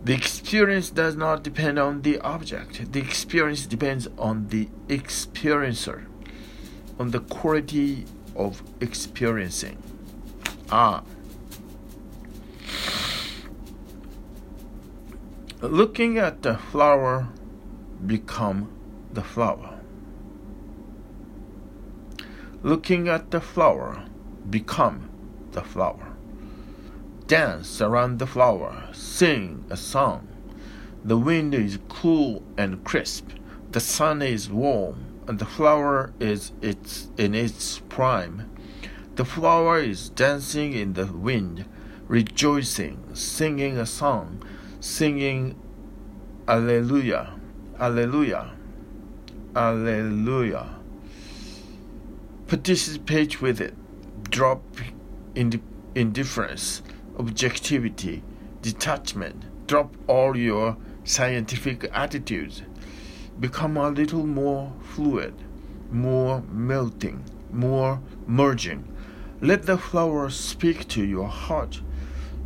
The 0.07 0.13
experience 0.13 0.89
does 0.89 1.17
not 1.17 1.43
depend 1.43 1.77
on 1.77 2.01
the 2.01 2.17
object. 2.19 2.93
The 2.93 3.01
experience 3.01 3.65
depends 3.65 4.07
on 4.17 4.47
the 4.47 4.69
experiencer 4.87 6.05
on 6.97 7.11
the 7.11 7.19
quality 7.19 8.05
of 8.33 8.63
experiencing. 8.79 9.83
Ah. 10.71 11.03
Looking 15.59 16.17
at 16.17 16.41
the 16.41 16.55
flower 16.55 17.27
become 18.05 18.71
the 19.11 19.23
flower. 19.23 19.77
Looking 22.63 23.09
at 23.09 23.31
the 23.31 23.41
flower 23.41 24.05
become 24.49 25.09
the 25.51 25.63
flower. 25.63 26.06
Dance 27.27 27.81
around 27.81 28.19
the 28.19 28.25
flower, 28.25 28.87
sing 28.93 29.65
a 29.69 29.75
song. 29.75 30.29
The 31.03 31.17
wind 31.17 31.53
is 31.53 31.77
cool 31.89 32.41
and 32.57 32.83
crisp. 32.85 33.31
The 33.71 33.81
sun 33.81 34.21
is 34.21 34.49
warm 34.49 35.07
and 35.27 35.37
the 35.37 35.45
flower 35.45 36.13
is 36.21 36.53
its 36.61 37.09
in 37.17 37.35
its 37.35 37.79
prime. 37.89 38.49
The 39.15 39.25
flower 39.25 39.79
is 39.79 40.09
dancing 40.09 40.71
in 40.71 40.93
the 40.93 41.07
wind, 41.07 41.65
rejoicing, 42.07 43.13
singing 43.13 43.77
a 43.77 43.85
song, 43.85 44.41
singing 44.79 45.55
Alleluia. 46.47 47.33
Alleluia. 47.77 48.51
Alleluia. 49.53 50.79
Participate 52.47 53.41
with 53.41 53.59
it. 53.59 53.73
Drop 54.29 54.63
indifference, 55.93 56.81
objectivity, 57.17 58.23
detachment. 58.61 59.67
Drop 59.67 59.95
all 60.07 60.37
your 60.37 60.77
scientific 61.03 61.89
attitudes. 61.93 62.61
Become 63.39 63.77
a 63.77 63.89
little 63.89 64.25
more 64.25 64.73
fluid, 64.81 65.33
more 65.91 66.43
melting, 66.51 67.23
more 67.51 68.01
merging. 68.25 68.93
Let 69.41 69.63
the 69.63 69.77
flower 69.77 70.29
speak 70.29 70.87
to 70.89 71.03
your 71.03 71.27
heart. 71.27 71.81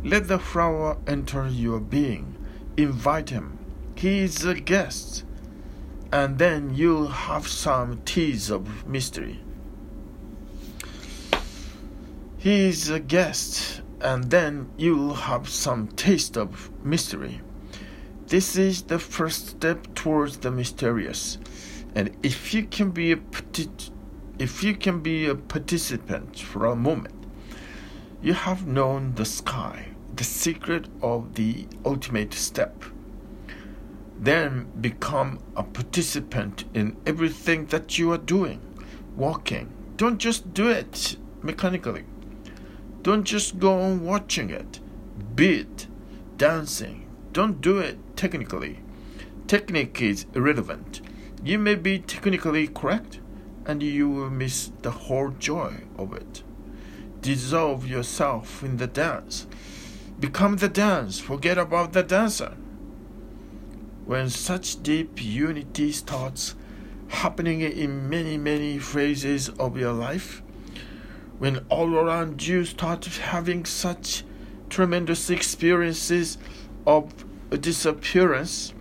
Let 0.04 0.28
the 0.28 0.38
flower 0.38 0.98
enter 1.06 1.48
your 1.48 1.80
being. 1.80 2.36
Invite 2.76 3.30
him. 3.30 3.58
He 3.94 4.20
is 4.20 4.44
a 4.44 4.54
guest. 4.54 5.24
And 6.12 6.38
then 6.38 6.74
you'll 6.74 7.06
have 7.06 7.46
some 7.46 8.02
teas 8.04 8.50
of 8.50 8.86
mystery. 8.86 9.40
He 12.36 12.68
is 12.68 12.90
a 12.90 12.98
guest, 12.98 13.81
and 14.02 14.30
then 14.30 14.68
you'll 14.76 15.14
have 15.14 15.48
some 15.48 15.88
taste 15.88 16.36
of 16.36 16.70
mystery. 16.84 17.40
This 18.26 18.56
is 18.56 18.82
the 18.82 18.98
first 18.98 19.48
step 19.48 19.94
towards 19.94 20.38
the 20.38 20.50
mysterious. 20.50 21.38
And 21.94 22.16
if 22.22 22.52
you 22.52 22.64
can 22.64 22.90
be 22.90 23.12
a 23.12 23.18
if 24.38 24.64
you 24.64 24.74
can 24.74 25.00
be 25.00 25.26
a 25.26 25.34
participant 25.34 26.40
for 26.40 26.66
a 26.66 26.74
moment, 26.74 27.26
you 28.20 28.32
have 28.32 28.66
known 28.66 29.14
the 29.14 29.24
sky, 29.24 29.88
the 30.16 30.24
secret 30.24 30.88
of 31.02 31.34
the 31.34 31.66
ultimate 31.84 32.34
step. 32.34 32.84
Then 34.18 34.72
become 34.80 35.40
a 35.56 35.62
participant 35.62 36.64
in 36.74 36.96
everything 37.06 37.66
that 37.66 37.98
you 37.98 38.12
are 38.12 38.18
doing, 38.18 38.60
walking. 39.16 39.72
Don't 39.96 40.18
just 40.18 40.54
do 40.54 40.68
it 40.68 41.16
mechanically. 41.42 42.04
Don't 43.02 43.24
just 43.24 43.58
go 43.58 43.80
on 43.80 44.04
watching 44.04 44.50
it. 44.50 44.78
Beat, 45.34 45.88
dancing. 46.36 47.08
Don't 47.32 47.60
do 47.60 47.78
it 47.78 47.98
technically. 48.16 48.78
Technique 49.48 50.00
is 50.00 50.26
irrelevant. 50.34 51.00
You 51.44 51.58
may 51.58 51.74
be 51.74 51.98
technically 51.98 52.68
correct, 52.68 53.18
and 53.66 53.82
you 53.82 54.08
will 54.08 54.30
miss 54.30 54.70
the 54.82 54.92
whole 54.92 55.30
joy 55.30 55.74
of 55.98 56.12
it. 56.12 56.44
Dissolve 57.20 57.86
yourself 57.86 58.62
in 58.62 58.76
the 58.76 58.86
dance. 58.86 59.46
Become 60.20 60.56
the 60.56 60.68
dance. 60.68 61.18
Forget 61.18 61.58
about 61.58 61.92
the 61.92 62.04
dancer. 62.04 62.56
When 64.04 64.30
such 64.30 64.82
deep 64.82 65.22
unity 65.22 65.90
starts 65.90 66.54
happening 67.08 67.60
in 67.60 68.08
many, 68.08 68.38
many 68.38 68.78
phases 68.78 69.48
of 69.48 69.76
your 69.76 69.92
life, 69.92 70.42
when 71.42 71.58
all 71.70 71.96
around 71.96 72.46
you 72.46 72.64
start 72.64 73.04
having 73.04 73.64
such 73.64 74.22
tremendous 74.70 75.28
experiences 75.28 76.38
of 76.86 77.12
disappearance, 77.60 78.72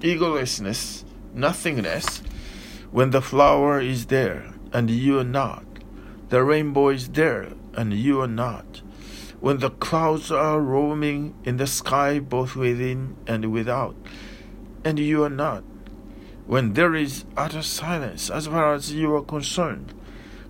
egolessness, 0.00 1.04
nothingness, 1.34 2.22
when 2.90 3.10
the 3.10 3.20
flower 3.20 3.78
is 3.78 4.06
there 4.06 4.54
and 4.72 4.88
you 4.88 5.18
are 5.18 5.30
not, 5.42 5.66
the 6.30 6.42
rainbow 6.42 6.88
is 6.88 7.10
there 7.10 7.52
and 7.74 7.92
you 7.92 8.22
are 8.22 8.26
not, 8.26 8.80
when 9.38 9.58
the 9.58 9.68
clouds 9.68 10.32
are 10.32 10.62
roaming 10.62 11.34
in 11.44 11.58
the 11.58 11.66
sky 11.66 12.18
both 12.18 12.56
within 12.56 13.18
and 13.26 13.52
without, 13.52 13.94
and 14.82 14.98
you 14.98 15.22
are 15.22 15.28
not, 15.28 15.62
when 16.46 16.72
there 16.72 16.94
is 16.94 17.26
utter 17.36 17.60
silence 17.60 18.30
as 18.30 18.46
far 18.46 18.72
as 18.72 18.94
you 18.94 19.14
are 19.14 19.20
concerned, 19.22 19.92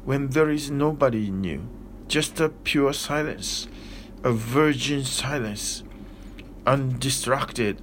when 0.05 0.29
there 0.29 0.51
is 0.51 0.71
nobody 0.71 1.29
in 1.29 1.45
you, 1.45 1.67
just 2.09 2.39
a 2.41 2.49
pure 2.49 2.93
silence, 2.93 3.67
a 4.23 4.31
virgin 4.33 5.05
silence, 5.05 5.83
undistracted, 6.67 7.81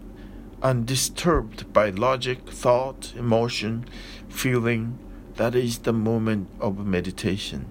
undisturbed 0.62 1.71
by 1.73 1.89
logic, 1.89 2.49
thought, 2.49 3.13
emotion, 3.17 3.86
feeling. 4.29 4.97
That 5.36 5.55
is 5.55 5.79
the 5.79 5.93
moment 5.93 6.49
of 6.60 6.86
meditation. 6.86 7.65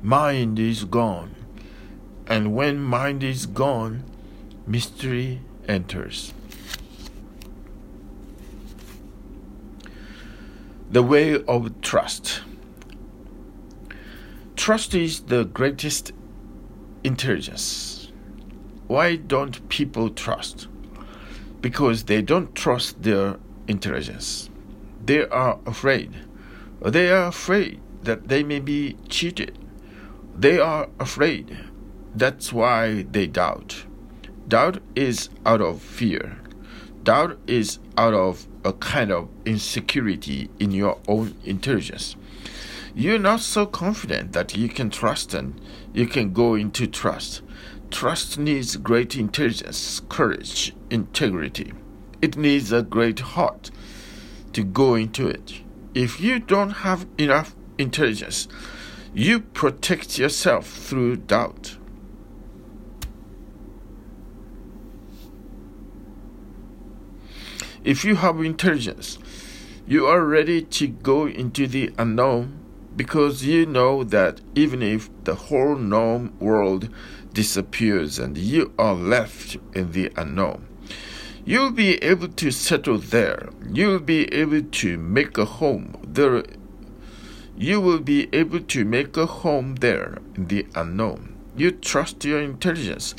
Mind 0.00 0.58
is 0.58 0.84
gone, 0.84 1.34
and 2.26 2.54
when 2.54 2.78
mind 2.78 3.22
is 3.22 3.46
gone, 3.46 4.04
mystery 4.66 5.40
enters. 5.68 6.32
The 10.90 11.02
way 11.02 11.42
of 11.44 11.80
trust. 11.82 12.42
Trust 14.56 14.94
is 14.94 15.22
the 15.22 15.44
greatest 15.44 16.12
intelligence. 17.02 18.12
Why 18.86 19.16
don't 19.16 19.66
people 19.70 20.10
trust? 20.10 20.68
Because 21.60 22.04
they 22.04 22.20
don't 22.22 22.54
trust 22.54 23.02
their 23.02 23.38
intelligence. 23.66 24.50
They 25.04 25.26
are 25.26 25.58
afraid. 25.66 26.14
They 26.82 27.10
are 27.10 27.28
afraid 27.28 27.80
that 28.02 28.28
they 28.28 28.42
may 28.42 28.60
be 28.60 28.96
cheated. 29.08 29.58
They 30.36 30.60
are 30.60 30.88
afraid. 31.00 31.58
That's 32.14 32.52
why 32.52 33.06
they 33.10 33.26
doubt. 33.28 33.86
Doubt 34.46 34.82
is 34.94 35.30
out 35.46 35.62
of 35.62 35.80
fear. 35.80 36.38
Doubt 37.02 37.38
is 37.46 37.78
out 37.96 38.14
of 38.14 38.46
a 38.64 38.74
kind 38.74 39.10
of 39.10 39.28
insecurity 39.46 40.50
in 40.60 40.72
your 40.72 41.00
own 41.08 41.34
intelligence 41.44 42.16
you're 42.94 43.18
not 43.18 43.40
so 43.40 43.64
confident 43.64 44.32
that 44.32 44.56
you 44.56 44.68
can 44.68 44.90
trust 44.90 45.32
and 45.32 45.60
you 45.94 46.06
can 46.06 46.32
go 46.32 46.54
into 46.54 46.86
trust. 46.86 47.42
Trust 47.90 48.38
needs 48.38 48.76
great 48.76 49.16
intelligence, 49.16 50.00
courage, 50.08 50.74
integrity. 50.90 51.72
It 52.20 52.36
needs 52.36 52.70
a 52.70 52.82
great 52.82 53.20
heart 53.20 53.70
to 54.52 54.62
go 54.62 54.94
into 54.94 55.26
it. 55.26 55.62
If 55.94 56.20
you 56.20 56.38
don't 56.38 56.70
have 56.70 57.06
enough 57.18 57.54
intelligence, 57.78 58.48
you 59.14 59.40
protect 59.40 60.18
yourself 60.18 60.66
through 60.66 61.16
doubt. 61.16 61.76
If 67.84 68.04
you 68.04 68.16
have 68.16 68.40
intelligence, 68.40 69.18
you 69.86 70.06
are 70.06 70.24
ready 70.24 70.62
to 70.62 70.86
go 70.86 71.26
into 71.26 71.66
the 71.66 71.92
unknown 71.98 72.61
because 72.96 73.44
you 73.44 73.66
know 73.66 74.04
that 74.04 74.40
even 74.54 74.82
if 74.82 75.08
the 75.24 75.34
whole 75.34 75.76
known 75.76 76.32
world 76.38 76.88
disappears 77.32 78.18
and 78.18 78.36
you 78.36 78.72
are 78.78 78.94
left 78.94 79.56
in 79.74 79.92
the 79.92 80.12
unknown, 80.16 80.66
you'll 81.44 81.70
be 81.70 81.94
able 82.02 82.28
to 82.28 82.50
settle 82.50 82.98
there. 82.98 83.48
You'll 83.72 84.00
be 84.00 84.32
able 84.32 84.62
to 84.62 84.98
make 84.98 85.38
a 85.38 85.44
home 85.44 85.96
there. 86.06 86.44
You 87.56 87.80
will 87.80 88.00
be 88.00 88.28
able 88.32 88.60
to 88.60 88.84
make 88.84 89.16
a 89.16 89.26
home 89.26 89.76
there 89.76 90.18
in 90.34 90.46
the 90.48 90.66
unknown. 90.74 91.36
You 91.56 91.70
trust 91.70 92.24
your 92.24 92.40
intelligence. 92.40 93.14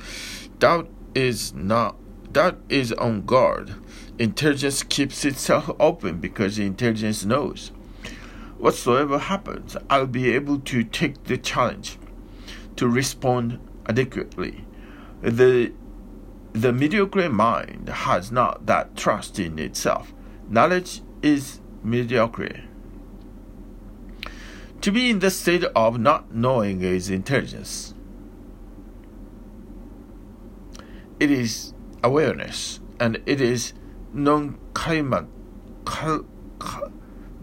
Doubt 0.60 0.90
is 1.16 1.54
not 1.54 1.96
doubt 2.32 2.60
is 2.68 2.92
on 2.94 3.26
guard. 3.26 3.76
Intelligence 4.18 4.82
keeps 4.82 5.24
itself 5.24 5.70
open 5.80 6.20
because 6.20 6.58
intelligence 6.58 7.24
knows 7.26 7.72
whatsoever 8.64 9.18
happens, 9.18 9.76
I'll 9.90 10.08
be 10.08 10.34
able 10.34 10.58
to 10.60 10.86
take 10.86 11.26
the 11.26 11.38
challenge 11.38 11.98
to 12.78 12.88
respond 12.88 13.60
adequately. 13.90 14.64
The, 15.22 15.74
the 16.54 16.72
mediocre 16.72 17.30
mind 17.30 17.90
has 17.90 18.32
not 18.32 18.66
that 18.68 18.96
trust 18.96 19.38
in 19.38 19.60
itself. 19.60 20.14
Knowledge 20.48 21.02
is 21.22 21.60
mediocre. 21.84 22.62
To 24.80 24.92
be 24.92 25.10
in 25.10 25.20
the 25.20 25.30
state 25.30 25.66
of 25.76 26.00
not 26.00 26.34
knowing 26.34 26.84
is 26.84 27.10
intelligence. 27.10 27.94
It 31.20 31.32
is 31.32 31.74
awareness, 32.02 32.80
and 32.98 33.22
it 33.26 33.42
is 33.42 33.74
non 34.14 34.58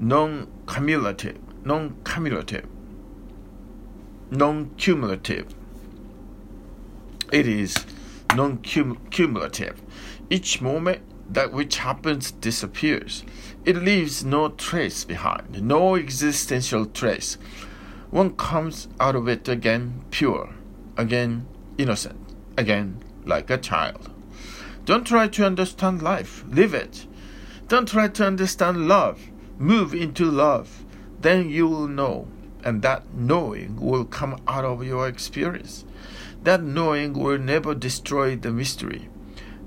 non 0.01 0.49
cumulative, 0.67 1.39
non 1.63 1.95
cumulative, 2.05 2.67
non 4.31 4.71
cumulative. 4.79 5.55
It 7.31 7.47
is 7.47 7.77
non 8.35 8.59
cumulative. 8.59 9.83
Each 10.31 10.63
moment 10.63 11.03
that 11.33 11.53
which 11.53 11.77
happens 11.79 12.33
disappears. 12.33 13.25
It 13.67 13.77
leaves 13.77 14.25
no 14.25 14.49
trace 14.49 15.05
behind, 15.05 15.63
no 15.63 15.97
existential 15.97 16.87
trace. 16.87 17.37
One 18.11 18.35
comes 18.37 18.89
out 18.99 19.15
of 19.15 19.29
it 19.29 19.49
again 19.49 20.03
pure, 20.11 20.55
again 20.97 21.47
innocent, 21.77 22.19
again 22.57 23.05
like 23.27 23.51
a 23.51 23.59
child. 23.59 24.11
Don't 24.87 25.07
try 25.07 25.29
to 25.29 25.45
understand 25.45 26.03
life, 26.03 26.43
live 26.49 26.73
it. 26.73 27.07
Don't 27.69 27.87
try 27.87 28.09
to 28.09 28.27
understand 28.27 28.89
love, 28.89 29.31
move 29.61 29.95
into 29.95 30.25
love. 30.25 30.85
Then 31.21 31.51
you 31.51 31.69
will 31.69 31.87
know, 31.87 32.27
and 32.65 32.81
that 32.83 33.13
knowing 33.15 33.77
will 33.77 34.07
come 34.07 34.41
out 34.49 34.65
of 34.65 34.83
your 34.83 35.07
experience. 35.07 35.85
That 36.43 36.63
knowing 36.63 37.13
will 37.13 37.39
never 37.39 37.75
destroy 37.75 38.37
the 38.37 38.51
mystery. 38.51 39.09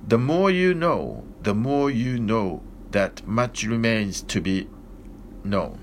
The 0.06 0.17
more 0.17 0.49
you 0.49 0.73
know, 0.73 1.23
the 1.43 1.53
more 1.53 1.91
you 1.91 2.19
know 2.19 2.63
that 2.91 3.25
much 3.27 3.63
remains 3.63 4.23
to 4.23 4.41
be 4.41 4.67
known. 5.43 5.79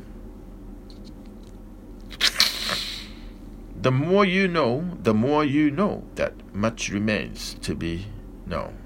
The 3.80 3.92
more 3.92 4.26
you 4.26 4.46
know, 4.46 4.98
the 5.02 5.14
more 5.14 5.42
you 5.42 5.70
know 5.70 6.04
that 6.16 6.34
much 6.54 6.90
remains 6.90 7.54
to 7.62 7.74
be 7.74 8.06
known. 8.44 8.76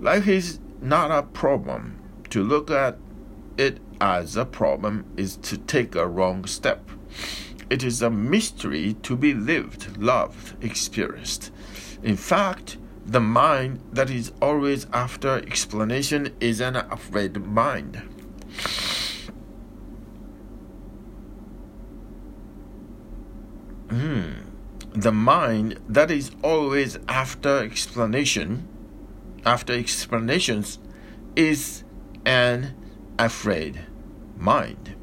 Life 0.00 0.28
is 0.28 0.58
not 0.82 1.10
a 1.10 1.22
problem. 1.22 2.02
To 2.30 2.42
look 2.42 2.70
at 2.70 2.98
it 3.56 3.78
as 4.00 4.36
a 4.36 4.44
problem 4.44 5.04
is 5.16 5.36
to 5.36 5.58
take 5.58 5.94
a 5.94 6.06
wrong 6.06 6.44
step. 6.46 6.88
It 7.68 7.82
is 7.82 8.02
a 8.02 8.10
mystery 8.10 8.94
to 9.02 9.16
be 9.16 9.34
lived, 9.34 9.96
loved, 9.98 10.62
experienced. 10.64 11.50
In 12.02 12.16
fact, 12.16 12.78
the 13.04 13.20
mind 13.20 13.80
that 13.92 14.10
is 14.10 14.32
always 14.40 14.86
after 14.92 15.36
explanation 15.38 16.34
is 16.40 16.60
an 16.60 16.76
afraid 16.76 17.44
mind. 17.44 18.02
Hmm. 23.90 24.32
The 24.92 25.12
mind 25.12 25.78
that 25.88 26.10
is 26.10 26.30
always 26.42 26.98
after 27.08 27.58
explanation, 27.58 28.66
after 29.44 29.72
explanations, 29.72 30.78
is 31.36 31.84
an 32.24 32.74
afraid 33.18 33.80
mind. 34.36 34.94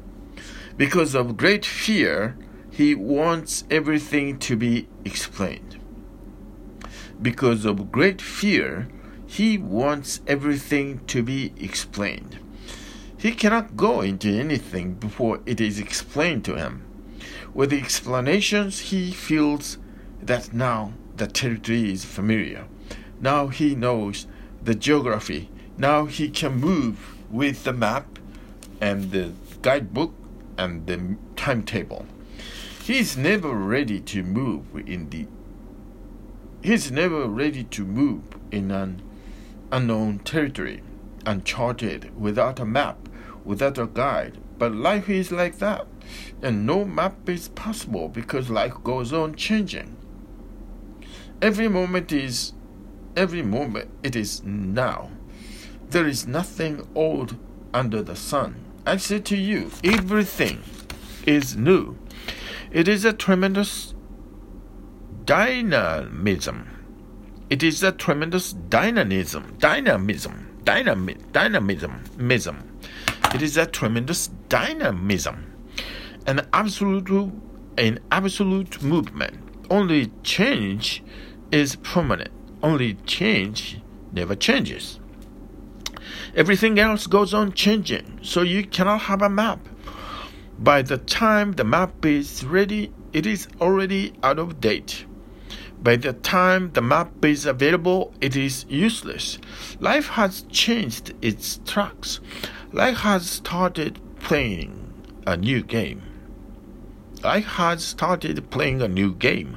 Because 0.76 1.14
of 1.14 1.36
great 1.36 1.64
fear, 1.64 2.36
he 2.70 2.94
wants 2.94 3.64
everything 3.70 4.38
to 4.40 4.56
be 4.56 4.88
explained. 5.04 5.78
Because 7.22 7.64
of 7.64 7.92
great 7.92 8.20
fear, 8.20 8.88
he 9.26 9.56
wants 9.56 10.20
everything 10.26 11.04
to 11.06 11.22
be 11.22 11.52
explained. 11.56 12.38
He 13.16 13.32
cannot 13.32 13.76
go 13.76 14.00
into 14.00 14.28
anything 14.28 14.94
before 14.94 15.40
it 15.46 15.60
is 15.60 15.78
explained 15.78 16.44
to 16.44 16.56
him. 16.56 16.84
With 17.54 17.70
the 17.70 17.78
explanations, 17.78 18.90
he 18.90 19.12
feels 19.12 19.78
that 20.20 20.52
now 20.52 20.92
the 21.16 21.26
territory 21.26 21.92
is 21.92 22.04
familiar. 22.04 22.66
Now 23.20 23.46
he 23.46 23.74
knows 23.74 24.26
the 24.62 24.74
geography. 24.74 25.48
Now 25.78 26.06
he 26.06 26.28
can 26.28 26.56
move 26.56 27.13
with 27.30 27.64
the 27.64 27.72
map 27.72 28.18
and 28.80 29.10
the 29.10 29.32
guidebook 29.62 30.14
and 30.56 30.86
the 30.86 31.16
timetable. 31.36 32.06
He 32.82 32.98
is 32.98 33.16
never 33.16 33.52
ready 33.52 34.00
to 34.00 34.22
move 34.22 34.64
in 34.86 35.10
the 35.10 35.26
he 36.62 36.72
is 36.72 36.90
never 36.90 37.26
ready 37.26 37.64
to 37.64 37.84
move 37.84 38.22
in 38.50 38.70
an 38.70 39.02
unknown 39.70 40.20
territory, 40.20 40.82
uncharted, 41.26 42.18
without 42.18 42.58
a 42.58 42.64
map, 42.64 43.06
without 43.44 43.76
a 43.76 43.86
guide. 43.86 44.38
But 44.56 44.74
life 44.74 45.10
is 45.10 45.30
like 45.30 45.58
that 45.58 45.86
and 46.42 46.66
no 46.66 46.84
map 46.84 47.28
is 47.28 47.48
possible 47.48 48.08
because 48.08 48.50
life 48.50 48.74
goes 48.82 49.12
on 49.12 49.34
changing. 49.34 49.96
Every 51.40 51.68
moment 51.68 52.12
is 52.12 52.52
every 53.16 53.42
moment 53.42 53.90
it 54.02 54.16
is 54.16 54.42
now. 54.44 55.10
There 55.94 56.08
is 56.08 56.26
nothing 56.26 56.88
old 56.96 57.36
under 57.72 58.02
the 58.02 58.16
sun. 58.16 58.56
I 58.84 58.96
say 58.96 59.20
to 59.20 59.36
you, 59.36 59.70
everything 59.84 60.60
is 61.24 61.56
new. 61.56 61.96
It 62.72 62.88
is 62.88 63.04
a 63.04 63.12
tremendous 63.12 63.94
dynamism. 65.24 66.68
It 67.48 67.62
is 67.62 67.84
a 67.84 67.92
tremendous 67.92 68.54
dynamism, 68.54 69.54
dynamism, 69.60 70.58
dynamism, 70.64 71.22
dynamism. 71.30 72.80
It 73.32 73.40
is 73.40 73.56
a 73.56 73.64
tremendous 73.64 74.26
dynamism 74.48 75.46
an 76.26 76.40
absolute 76.52 77.08
an 77.78 78.00
absolute 78.10 78.82
movement. 78.82 79.36
Only 79.70 80.10
change 80.24 81.04
is 81.52 81.76
permanent. 81.76 82.32
Only 82.64 82.94
change 83.06 83.80
never 84.12 84.34
changes. 84.34 84.98
Everything 86.36 86.80
else 86.80 87.06
goes 87.06 87.32
on 87.32 87.52
changing, 87.52 88.18
so 88.22 88.42
you 88.42 88.66
cannot 88.66 89.02
have 89.02 89.22
a 89.22 89.28
map. 89.28 89.60
By 90.58 90.82
the 90.82 90.98
time 90.98 91.52
the 91.52 91.62
map 91.62 92.04
is 92.04 92.44
ready, 92.44 92.92
it 93.12 93.24
is 93.24 93.46
already 93.60 94.14
out 94.20 94.40
of 94.40 94.60
date. 94.60 95.06
By 95.80 95.94
the 95.94 96.12
time 96.12 96.72
the 96.72 96.82
map 96.82 97.24
is 97.24 97.46
available, 97.46 98.12
it 98.20 98.34
is 98.34 98.66
useless. 98.68 99.38
Life 99.78 100.08
has 100.08 100.42
changed 100.50 101.14
its 101.22 101.60
tracks. 101.64 102.20
Life 102.72 102.98
has 102.98 103.30
started 103.30 104.00
playing 104.18 104.92
a 105.28 105.36
new 105.36 105.62
game. 105.62 106.02
I 107.22 107.40
had 107.40 107.80
started 107.80 108.50
playing 108.50 108.82
a 108.82 108.88
new 108.88 109.14
game. 109.14 109.54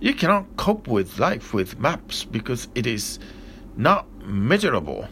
You 0.00 0.14
cannot 0.14 0.56
cope 0.56 0.88
with 0.88 1.18
life 1.18 1.52
with 1.52 1.78
maps 1.78 2.24
because 2.24 2.68
it 2.74 2.86
is 2.86 3.18
not 3.76 4.06
measurable. 4.24 5.08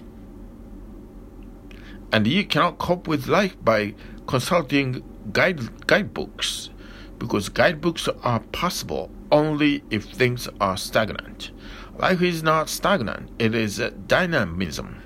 And 2.15 2.29
you 2.29 2.45
cannot 2.45 2.79
cope 2.79 3.09
with 3.09 3.27
life 3.27 3.57
by 3.65 3.95
consulting 4.29 5.03
guide, 5.33 5.89
guidebooks 5.89 6.71
because 7.19 7.49
guidebooks 7.49 8.09
are 8.23 8.39
possible 8.53 9.11
only 9.33 9.83
if 9.91 10.05
things 10.05 10.49
are 10.61 10.77
stagnant. 10.77 11.51
Life 11.99 12.23
is 12.23 12.41
not 12.41 12.69
stagnant, 12.69 13.31
it 13.41 13.53
is 13.53 13.81
a 13.81 13.91
dynamism. 13.91 15.03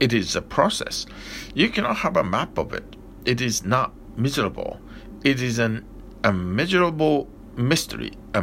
It 0.00 0.14
is 0.14 0.34
a 0.34 0.40
process. 0.40 1.04
You 1.52 1.68
cannot 1.68 1.98
have 1.98 2.16
a 2.16 2.24
map 2.24 2.56
of 2.56 2.72
it. 2.72 2.96
It 3.26 3.42
is 3.42 3.62
not 3.62 3.92
miserable. 4.16 4.80
It 5.24 5.42
is 5.42 5.58
an 5.58 5.84
immeasurable 6.24 7.28
mystery, 7.54 8.12
a 8.32 8.40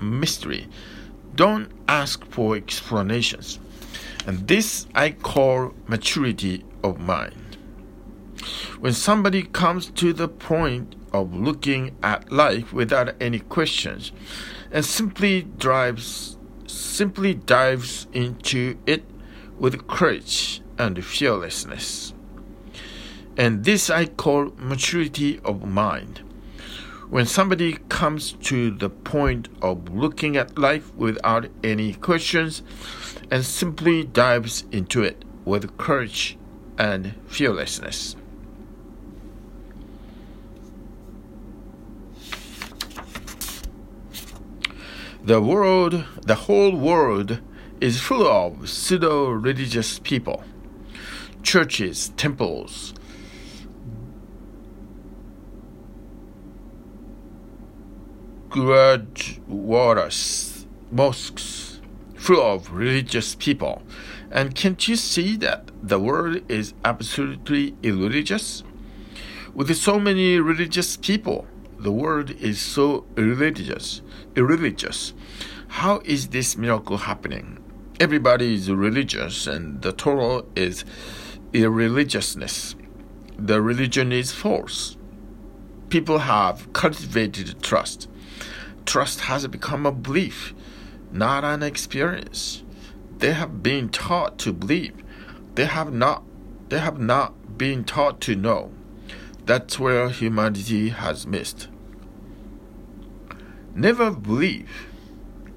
mystery. 0.00 0.68
Don't 1.34 1.70
ask 1.86 2.24
for 2.24 2.56
explanations. 2.56 3.58
And 4.26 4.48
this 4.48 4.86
I 4.94 5.10
call 5.10 5.72
maturity 5.86 6.64
of 6.82 6.98
mind. 6.98 7.56
When 8.80 8.92
somebody 8.92 9.44
comes 9.44 9.86
to 9.92 10.12
the 10.12 10.28
point 10.28 10.96
of 11.12 11.32
looking 11.32 11.96
at 12.02 12.30
life 12.30 12.72
without 12.72 13.14
any 13.20 13.38
questions 13.38 14.12
and 14.72 14.84
simply 14.84 15.42
drives 15.42 16.36
simply 16.66 17.34
dives 17.34 18.08
into 18.12 18.76
it 18.86 19.04
with 19.58 19.86
courage 19.86 20.60
and 20.78 21.02
fearlessness. 21.04 22.12
And 23.36 23.64
this 23.64 23.88
I 23.88 24.06
call 24.06 24.52
maturity 24.56 25.40
of 25.44 25.64
mind. 25.64 26.22
When 27.08 27.26
somebody 27.26 27.78
comes 27.88 28.32
to 28.32 28.72
the 28.72 28.90
point 28.90 29.48
of 29.62 29.94
looking 29.94 30.36
at 30.36 30.58
life 30.58 30.92
without 30.96 31.46
any 31.62 31.94
questions 31.94 32.62
and 33.30 33.44
simply 33.44 34.04
dives 34.04 34.64
into 34.70 35.02
it 35.02 35.24
with 35.44 35.76
courage 35.76 36.38
and 36.78 37.14
fearlessness. 37.26 38.14
The 45.24 45.40
world, 45.40 46.04
the 46.22 46.36
whole 46.36 46.76
world, 46.76 47.40
is 47.80 48.00
full 48.00 48.28
of 48.28 48.70
pseudo 48.70 49.30
religious 49.30 49.98
people. 49.98 50.44
Churches, 51.42 52.12
temples, 52.16 52.94
gurdwaras, 58.50 60.66
mosques, 60.92 61.65
full 62.26 62.42
of 62.42 62.72
religious 62.72 63.36
people. 63.36 63.80
And 64.32 64.52
can't 64.52 64.88
you 64.88 64.96
see 64.96 65.36
that 65.36 65.70
the 65.80 66.00
world 66.00 66.40
is 66.50 66.74
absolutely 66.84 67.76
irreligious? 67.84 68.64
With 69.54 69.72
so 69.76 70.00
many 70.00 70.40
religious 70.40 70.96
people, 70.96 71.46
the 71.78 71.92
world 71.92 72.32
is 72.32 72.60
so 72.60 73.06
irreligious. 73.16 74.02
Irreligious. 74.34 75.14
How 75.68 76.00
is 76.04 76.30
this 76.30 76.56
miracle 76.56 76.96
happening? 76.96 77.62
Everybody 78.00 78.56
is 78.56 78.72
religious, 78.72 79.46
and 79.46 79.80
the 79.82 79.92
total 79.92 80.48
is 80.56 80.84
irreligiousness. 81.52 82.74
The 83.38 83.62
religion 83.62 84.10
is 84.10 84.32
false. 84.32 84.96
People 85.90 86.18
have 86.18 86.72
cultivated 86.72 87.62
trust 87.62 88.08
trust 88.86 89.20
has 89.22 89.46
become 89.48 89.84
a 89.84 89.92
belief, 89.92 90.54
not 91.12 91.44
an 91.44 91.62
experience. 91.62 92.62
They 93.18 93.32
have 93.32 93.62
been 93.62 93.88
taught 93.88 94.38
to 94.40 94.52
believe. 94.52 95.02
They 95.54 95.66
have 95.66 95.92
not 95.92 96.22
they 96.68 96.78
have 96.78 96.98
not 96.98 97.56
been 97.56 97.84
taught 97.84 98.20
to 98.22 98.34
know. 98.34 98.72
That's 99.44 99.78
where 99.78 100.08
humanity 100.08 100.88
has 100.88 101.26
missed. 101.26 101.68
Never 103.74 104.10
believe. 104.10 104.88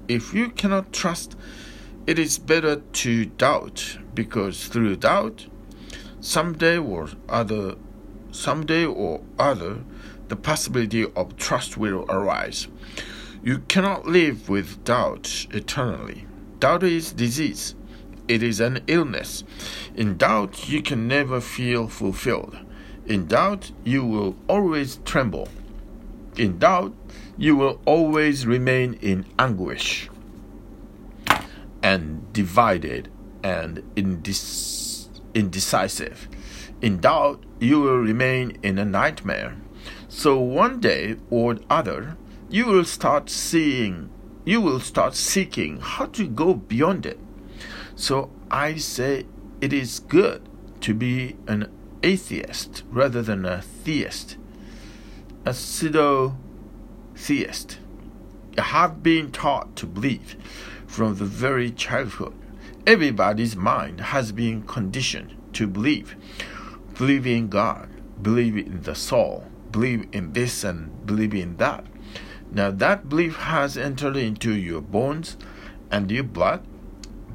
If 0.06 0.32
you 0.32 0.50
cannot 0.50 0.92
trust, 0.92 1.36
it 2.06 2.18
is 2.18 2.38
better 2.38 2.76
to 2.76 3.24
doubt 3.26 3.98
because 4.14 4.68
through 4.68 4.96
doubt, 4.96 5.46
someday 6.20 6.78
or 6.78 7.08
other, 7.28 7.76
someday 8.30 8.84
or 8.84 9.22
other, 9.38 9.80
the 10.28 10.36
possibility 10.36 11.04
of 11.14 11.36
trust 11.36 11.76
will 11.76 12.04
arise. 12.08 12.68
You 13.42 13.60
cannot 13.68 14.06
live 14.06 14.50
with 14.50 14.84
doubt 14.84 15.46
eternally. 15.50 16.26
Doubt 16.58 16.82
is 16.82 17.10
disease. 17.12 17.74
It 18.28 18.42
is 18.42 18.60
an 18.60 18.80
illness. 18.86 19.44
In 19.94 20.18
doubt, 20.18 20.68
you 20.68 20.82
can 20.82 21.08
never 21.08 21.40
feel 21.40 21.88
fulfilled. 21.88 22.58
In 23.06 23.26
doubt, 23.26 23.72
you 23.82 24.04
will 24.04 24.36
always 24.46 24.96
tremble. 25.06 25.48
In 26.36 26.58
doubt, 26.58 26.92
you 27.38 27.56
will 27.56 27.80
always 27.86 28.46
remain 28.46 28.94
in 29.00 29.24
anguish 29.38 30.10
and 31.82 32.30
divided 32.34 33.10
and 33.42 33.78
indec- 33.96 35.08
indecisive. 35.32 36.28
In 36.82 37.00
doubt, 37.00 37.42
you 37.58 37.80
will 37.80 37.96
remain 37.96 38.58
in 38.62 38.78
a 38.78 38.84
nightmare. 38.84 39.56
So 40.08 40.38
one 40.38 40.78
day 40.78 41.16
or 41.30 41.58
other, 41.70 42.18
you 42.50 42.66
will 42.66 42.84
start 42.84 43.30
seeing, 43.30 44.10
you 44.44 44.60
will 44.60 44.80
start 44.80 45.14
seeking 45.14 45.78
how 45.80 46.06
to 46.06 46.26
go 46.26 46.54
beyond 46.54 47.06
it. 47.06 47.18
So 47.94 48.30
I 48.50 48.74
say 48.74 49.26
it 49.60 49.72
is 49.72 50.00
good 50.00 50.48
to 50.80 50.92
be 50.92 51.36
an 51.46 51.70
atheist 52.02 52.82
rather 52.90 53.22
than 53.22 53.44
a 53.44 53.62
theist, 53.62 54.36
a 55.46 55.54
pseudo 55.54 56.36
theist. 57.14 57.78
You 58.56 58.64
have 58.64 59.00
been 59.00 59.30
taught 59.30 59.76
to 59.76 59.86
believe 59.86 60.36
from 60.88 61.16
the 61.16 61.24
very 61.24 61.70
childhood. 61.70 62.34
Everybody's 62.84 63.54
mind 63.54 64.00
has 64.00 64.32
been 64.32 64.62
conditioned 64.62 65.36
to 65.52 65.68
believe. 65.68 66.16
Believe 66.98 67.28
in 67.28 67.48
God, 67.48 67.88
believe 68.20 68.56
in 68.56 68.82
the 68.82 68.96
soul, 68.96 69.44
believe 69.70 70.08
in 70.10 70.32
this 70.32 70.64
and 70.64 71.06
believe 71.06 71.34
in 71.34 71.56
that. 71.58 71.84
Now 72.52 72.70
that 72.70 73.08
belief 73.08 73.36
has 73.36 73.76
entered 73.76 74.16
into 74.16 74.52
your 74.54 74.80
bones 74.80 75.36
and 75.90 76.10
your 76.10 76.24
blood, 76.24 76.64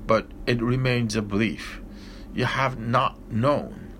but 0.06 0.28
it 0.45 0.62
remains 0.62 1.15
a 1.15 1.21
belief. 1.21 1.82
You 2.34 2.45
have 2.45 2.78
not 2.78 3.32
known. 3.32 3.91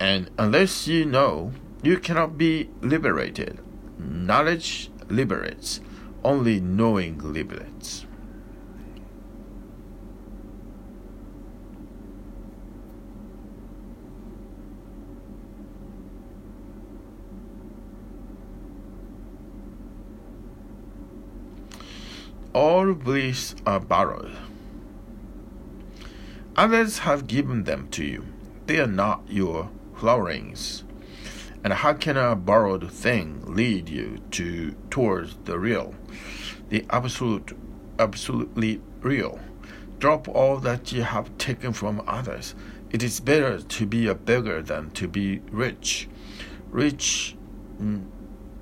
And 0.00 0.30
unless 0.38 0.86
you 0.86 1.04
know, 1.04 1.52
you 1.82 1.98
cannot 1.98 2.38
be 2.38 2.70
liberated. 2.80 3.58
Knowledge 3.98 4.90
liberates, 5.08 5.80
only 6.22 6.60
knowing 6.60 7.18
liberates. 7.18 8.06
All 22.54 22.94
beliefs 22.94 23.54
are 23.66 23.78
borrowed. 23.78 24.34
Others 26.56 27.00
have 27.00 27.26
given 27.26 27.64
them 27.64 27.88
to 27.90 28.04
you. 28.04 28.24
They 28.66 28.80
are 28.80 28.86
not 28.86 29.22
your 29.28 29.70
flowerings. 29.94 30.82
And 31.62 31.72
how 31.72 31.92
can 31.92 32.16
a 32.16 32.34
borrowed 32.34 32.90
thing 32.90 33.42
lead 33.44 33.88
you 33.88 34.18
to 34.32 34.72
towards 34.90 35.36
the 35.44 35.58
real, 35.58 35.94
the 36.70 36.86
absolute, 36.88 37.56
absolutely 37.98 38.80
real? 39.00 39.40
Drop 39.98 40.26
all 40.28 40.56
that 40.58 40.90
you 40.90 41.02
have 41.02 41.36
taken 41.36 41.72
from 41.72 42.02
others. 42.06 42.54
It 42.90 43.02
is 43.02 43.20
better 43.20 43.60
to 43.60 43.86
be 43.86 44.06
a 44.06 44.14
beggar 44.14 44.62
than 44.62 44.90
to 44.92 45.06
be 45.06 45.40
rich. 45.50 46.08
Rich 46.70 47.36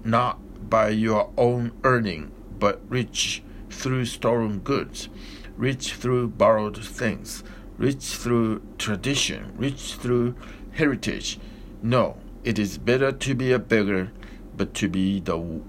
not 0.05 0.69
by 0.69 0.89
your 0.89 1.31
own 1.37 1.73
earning, 1.85 2.33
but 2.59 2.81
rich 2.89 3.43
through 3.71 4.05
stolen 4.05 4.61
goods, 4.61 5.09
rich 5.57 5.95
through 5.95 6.29
borrowed 6.29 6.83
things, 6.85 7.43
rich 7.79 8.05
through 8.05 8.63
tradition, 8.79 9.53
rich 9.57 9.95
through 9.95 10.35
heritage. 10.73 11.39
No, 11.83 12.17
it 12.45 12.59
is 12.59 12.79
better 12.79 13.13
to 13.13 13.35
be 13.35 13.53
a 13.53 13.59
beggar, 13.59 14.13
but 14.57 14.75
to 14.75 14.89
be 14.89 15.21
the 15.21 15.61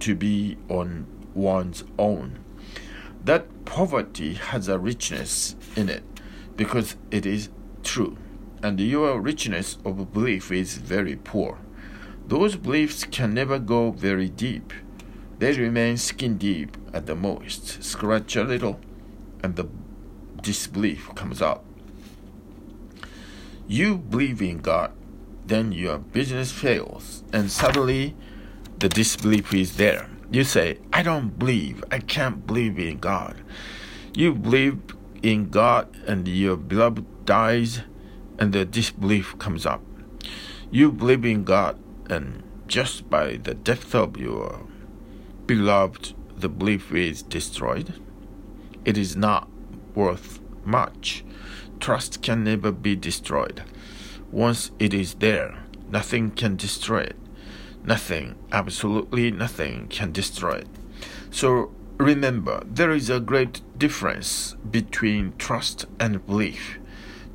to 0.00 0.14
be 0.14 0.56
on 0.68 1.06
one's 1.34 1.84
own. 1.98 2.38
That 3.24 3.64
poverty 3.64 4.34
has 4.34 4.68
a 4.68 4.78
richness 4.78 5.56
in 5.74 5.88
it 5.88 6.04
because 6.56 6.96
it 7.10 7.26
is 7.26 7.50
true, 7.82 8.16
and 8.62 8.78
your 8.78 9.20
richness 9.20 9.78
of 9.84 10.12
belief 10.12 10.52
is 10.52 10.78
very 10.78 11.16
poor. 11.16 11.58
Those 12.26 12.56
beliefs 12.56 13.04
can 13.04 13.34
never 13.34 13.58
go 13.58 13.90
very 13.90 14.28
deep. 14.28 14.72
They 15.38 15.52
remain 15.52 15.96
skin 15.96 16.38
deep 16.38 16.76
at 16.92 17.06
the 17.06 17.14
most. 17.14 17.82
Scratch 17.82 18.36
a 18.36 18.44
little, 18.44 18.80
and 19.42 19.56
the 19.56 19.68
disbelief 20.40 21.10
comes 21.14 21.42
out. 21.42 21.64
You 23.68 23.98
believe 23.98 24.40
in 24.40 24.58
God 24.58 24.92
then 25.46 25.72
your 25.72 25.98
business 25.98 26.50
fails, 26.50 27.22
and 27.32 27.50
suddenly 27.50 28.16
the 28.78 28.88
disbelief 28.88 29.54
is 29.54 29.76
there. 29.76 30.08
You 30.30 30.42
say, 30.42 30.78
I 30.92 31.02
don't 31.02 31.38
believe, 31.38 31.84
I 31.90 32.00
can't 32.00 32.46
believe 32.46 32.78
in 32.78 32.98
God. 32.98 33.36
You 34.12 34.34
believe 34.34 34.80
in 35.22 35.50
God, 35.50 35.88
and 36.06 36.26
your 36.26 36.56
beloved 36.56 37.26
dies, 37.26 37.82
and 38.38 38.52
the 38.52 38.64
disbelief 38.64 39.38
comes 39.38 39.64
up. 39.64 39.82
You 40.70 40.90
believe 40.90 41.24
in 41.24 41.44
God, 41.44 41.78
and 42.10 42.42
just 42.66 43.08
by 43.08 43.36
the 43.36 43.54
death 43.54 43.94
of 43.94 44.16
your 44.16 44.65
beloved, 45.46 46.14
the 46.36 46.48
belief 46.48 46.92
is 46.92 47.22
destroyed. 47.22 47.94
It 48.84 48.98
is 48.98 49.16
not 49.16 49.48
worth 49.94 50.40
much. 50.64 51.24
Trust 51.80 52.22
can 52.22 52.44
never 52.44 52.72
be 52.72 52.96
destroyed. 52.96 53.62
Once 54.30 54.70
it 54.78 54.92
is 54.92 55.14
there, 55.14 55.64
nothing 55.88 56.30
can 56.30 56.56
destroy 56.56 57.00
it. 57.00 57.16
Nothing, 57.84 58.34
absolutely 58.50 59.30
nothing, 59.30 59.86
can 59.88 60.10
destroy 60.12 60.56
it. 60.56 60.68
So 61.30 61.72
remember, 61.98 62.62
there 62.66 62.90
is 62.90 63.08
a 63.08 63.20
great 63.20 63.60
difference 63.78 64.56
between 64.70 65.34
trust 65.38 65.86
and 66.00 66.24
belief. 66.26 66.78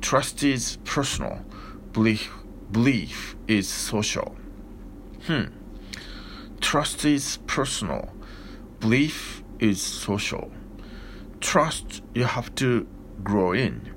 Trust 0.00 0.42
is 0.42 0.78
personal, 0.84 1.44
belief, 1.92 2.30
belief 2.70 3.36
is 3.48 3.68
social. 3.68 4.36
Hmm. 5.26 5.44
Trust 6.62 7.04
is 7.04 7.36
personal, 7.46 8.10
belief 8.80 9.42
is 9.58 9.82
social. 9.82 10.50
Trust 11.40 12.02
you 12.14 12.24
have 12.24 12.54
to 12.54 12.86
grow 13.22 13.52
in. 13.52 13.92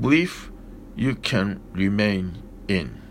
Belief 0.00 0.50
you 0.94 1.14
can 1.14 1.60
remain 1.72 2.42
in. 2.68 3.02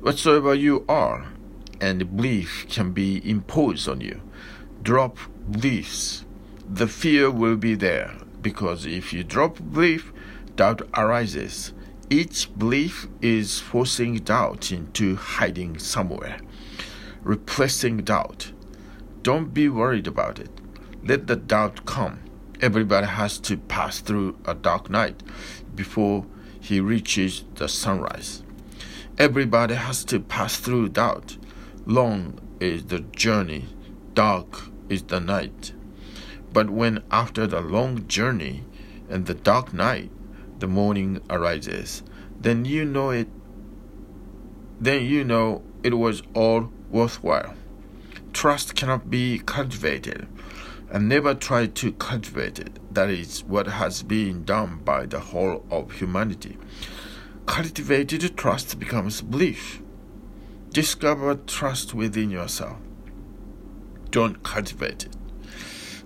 Whatsoever 0.00 0.54
you 0.54 0.84
are, 0.88 1.26
and 1.80 2.16
belief 2.16 2.66
can 2.68 2.92
be 2.92 3.28
imposed 3.28 3.88
on 3.88 4.00
you. 4.00 4.20
Drop 4.82 5.16
beliefs. 5.50 6.24
The 6.68 6.86
fear 6.86 7.30
will 7.30 7.56
be 7.56 7.74
there 7.74 8.14
because 8.40 8.86
if 8.86 9.12
you 9.12 9.24
drop 9.24 9.58
belief, 9.72 10.12
doubt 10.54 10.82
arises. 10.94 11.72
Each 12.10 12.48
belief 12.58 13.08
is 13.20 13.60
forcing 13.60 14.16
doubt 14.16 14.70
into 14.70 15.16
hiding 15.16 15.78
somewhere, 15.78 16.38
replacing 17.22 17.98
doubt. 17.98 18.52
Don't 19.22 19.54
be 19.54 19.68
worried 19.68 20.06
about 20.06 20.38
it. 20.38 20.50
Let 21.04 21.26
the 21.26 21.36
doubt 21.36 21.86
come 21.86 22.20
everybody 22.62 23.08
has 23.08 23.38
to 23.40 23.56
pass 23.56 23.98
through 23.98 24.38
a 24.44 24.54
dark 24.54 24.88
night 24.88 25.20
before 25.74 26.24
he 26.60 26.80
reaches 26.80 27.44
the 27.56 27.68
sunrise. 27.68 28.44
Everybody 29.18 29.74
has 29.74 30.04
to 30.04 30.20
pass 30.20 30.56
through 30.56 30.90
doubt. 30.90 31.36
Long 31.84 32.38
is 32.60 32.84
the 32.84 33.00
journey, 33.00 33.66
dark 34.14 34.70
is 34.88 35.02
the 35.02 35.18
night. 35.18 35.72
But 36.52 36.70
when 36.70 37.02
after 37.10 37.48
the 37.48 37.60
long 37.60 38.06
journey 38.06 38.62
and 39.08 39.26
the 39.26 39.34
dark 39.34 39.74
night, 39.74 40.12
the 40.62 40.68
morning 40.68 41.20
arises, 41.28 42.04
then 42.40 42.64
you 42.64 42.84
know 42.84 43.10
it 43.10 43.26
then 44.80 45.04
you 45.04 45.24
know 45.24 45.60
it 45.82 45.94
was 45.94 46.22
all 46.34 46.70
worthwhile. 46.88 47.54
Trust 48.32 48.76
cannot 48.76 49.10
be 49.10 49.40
cultivated 49.40 50.28
and 50.88 51.08
never 51.08 51.34
try 51.34 51.66
to 51.66 51.92
cultivate 51.94 52.60
it. 52.60 52.78
That 52.94 53.10
is 53.10 53.42
what 53.42 53.66
has 53.66 54.04
been 54.04 54.44
done 54.44 54.82
by 54.84 55.06
the 55.06 55.18
whole 55.18 55.66
of 55.68 55.90
humanity. 55.92 56.56
Cultivated 57.46 58.36
trust 58.36 58.78
becomes 58.78 59.20
belief. 59.20 59.82
Discover 60.70 61.40
trust 61.46 61.92
within 61.92 62.30
yourself. 62.30 62.76
Don't 64.10 64.44
cultivate 64.44 65.06
it. 65.06 65.16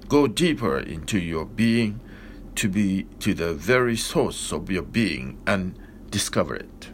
Go 0.09 0.27
deeper 0.27 0.79
into 0.79 1.19
your 1.19 1.45
being 1.45 2.01
to 2.57 2.69
be 2.69 3.05
to 3.21 3.35
the 3.35 3.53
very 3.53 3.97
source 3.97 4.53
of 4.53 4.71
your 4.71 4.83
being 4.83 5.39
and 5.47 5.79
discover 6.11 6.57
it. 6.57 6.89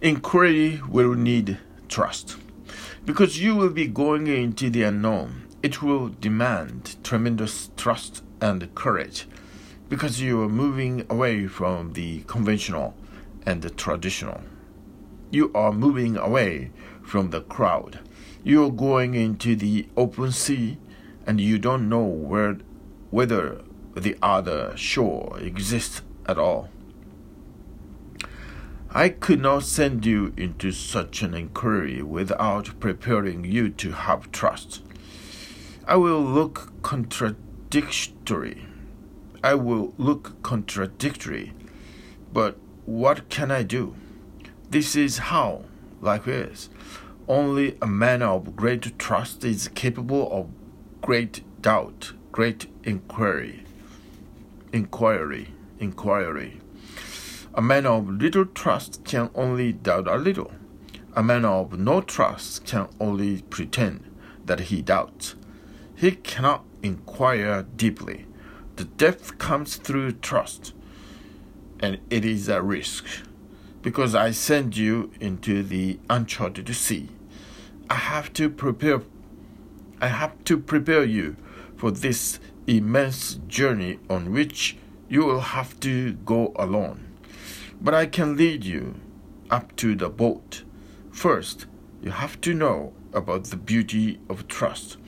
Inquiry 0.00 0.80
will 0.88 1.14
need 1.14 1.58
trust. 1.88 2.36
Because 3.04 3.42
you 3.42 3.54
will 3.54 3.70
be 3.70 3.86
going 3.86 4.26
into 4.26 4.70
the 4.70 4.84
unknown, 4.84 5.48
it 5.62 5.82
will 5.82 6.08
demand 6.08 6.96
tremendous 7.02 7.70
trust 7.76 8.22
and 8.40 8.74
courage 8.74 9.26
because 9.88 10.20
you 10.20 10.42
are 10.42 10.48
moving 10.48 11.06
away 11.08 11.46
from 11.46 11.94
the 11.94 12.20
conventional 12.26 12.94
and 13.46 13.62
the 13.62 13.70
traditional. 13.70 14.42
You 15.30 15.50
are 15.54 15.72
moving 15.72 16.16
away 16.16 16.70
from 17.02 17.30
the 17.30 17.40
crowd. 17.40 18.00
You 18.44 18.64
are 18.64 18.70
going 18.70 19.14
into 19.14 19.56
the 19.56 19.88
open 19.96 20.32
sea 20.32 20.78
and 21.26 21.40
you 21.40 21.58
don't 21.58 21.88
know 21.88 22.04
where, 22.04 22.58
whether 23.10 23.62
the 23.94 24.16
other 24.22 24.76
shore 24.76 25.38
exists 25.40 26.02
at 26.26 26.38
all. 26.38 26.68
I 28.90 29.10
could 29.10 29.40
not 29.40 29.64
send 29.64 30.06
you 30.06 30.32
into 30.36 30.72
such 30.72 31.22
an 31.22 31.34
inquiry 31.34 32.02
without 32.02 32.80
preparing 32.80 33.44
you 33.44 33.68
to 33.70 33.92
have 33.92 34.32
trust. 34.32 34.82
I 35.86 35.96
will 35.96 36.22
look 36.22 36.72
contradictory. 36.82 38.67
I 39.42 39.54
will 39.54 39.94
look 39.98 40.42
contradictory, 40.42 41.52
but 42.32 42.58
what 42.86 43.28
can 43.28 43.52
I 43.52 43.62
do? 43.62 43.94
This 44.70 44.96
is 44.96 45.18
how 45.18 45.64
life 46.00 46.26
is. 46.26 46.70
Only 47.28 47.76
a 47.80 47.86
man 47.86 48.20
of 48.22 48.56
great 48.56 48.98
trust 48.98 49.44
is 49.44 49.68
capable 49.68 50.28
of 50.32 50.48
great 51.00 51.44
doubt, 51.62 52.14
great 52.32 52.66
inquiry. 52.82 53.64
Inquiry, 54.72 55.48
inquiry. 55.78 56.60
A 57.54 57.62
man 57.62 57.86
of 57.86 58.08
little 58.08 58.46
trust 58.46 59.04
can 59.04 59.30
only 59.34 59.72
doubt 59.72 60.08
a 60.08 60.16
little. 60.16 60.52
A 61.14 61.22
man 61.22 61.44
of 61.44 61.78
no 61.78 62.00
trust 62.00 62.64
can 62.64 62.88
only 62.98 63.42
pretend 63.42 64.04
that 64.44 64.60
he 64.60 64.82
doubts. 64.82 65.36
He 65.94 66.12
cannot 66.12 66.64
inquire 66.82 67.62
deeply. 67.76 68.27
The 68.78 68.84
depth 68.84 69.38
comes 69.38 69.74
through 69.74 70.12
trust, 70.12 70.72
and 71.80 71.98
it 72.10 72.24
is 72.24 72.48
a 72.48 72.62
risk 72.62 73.04
because 73.82 74.14
I 74.14 74.30
send 74.30 74.76
you 74.76 75.10
into 75.20 75.64
the 75.64 75.98
uncharted 76.08 76.72
sea. 76.76 77.08
I 77.90 77.96
have 77.96 78.32
to 78.34 78.48
prepare 78.48 79.02
I 80.00 80.06
have 80.06 80.44
to 80.44 80.56
prepare 80.56 81.02
you 81.02 81.36
for 81.76 81.90
this 81.90 82.38
immense 82.68 83.40
journey 83.48 83.98
on 84.08 84.32
which 84.32 84.76
you 85.08 85.24
will 85.24 85.40
have 85.40 85.80
to 85.80 86.12
go 86.12 86.52
alone 86.54 87.08
but 87.80 87.94
I 87.94 88.06
can 88.06 88.36
lead 88.36 88.64
you 88.64 88.94
up 89.50 89.74
to 89.76 89.96
the 89.96 90.08
boat. 90.08 90.62
First, 91.10 91.66
you 92.00 92.12
have 92.12 92.40
to 92.42 92.54
know 92.54 92.92
about 93.12 93.44
the 93.46 93.56
beauty 93.56 94.20
of 94.30 94.46
trust, 94.46 94.98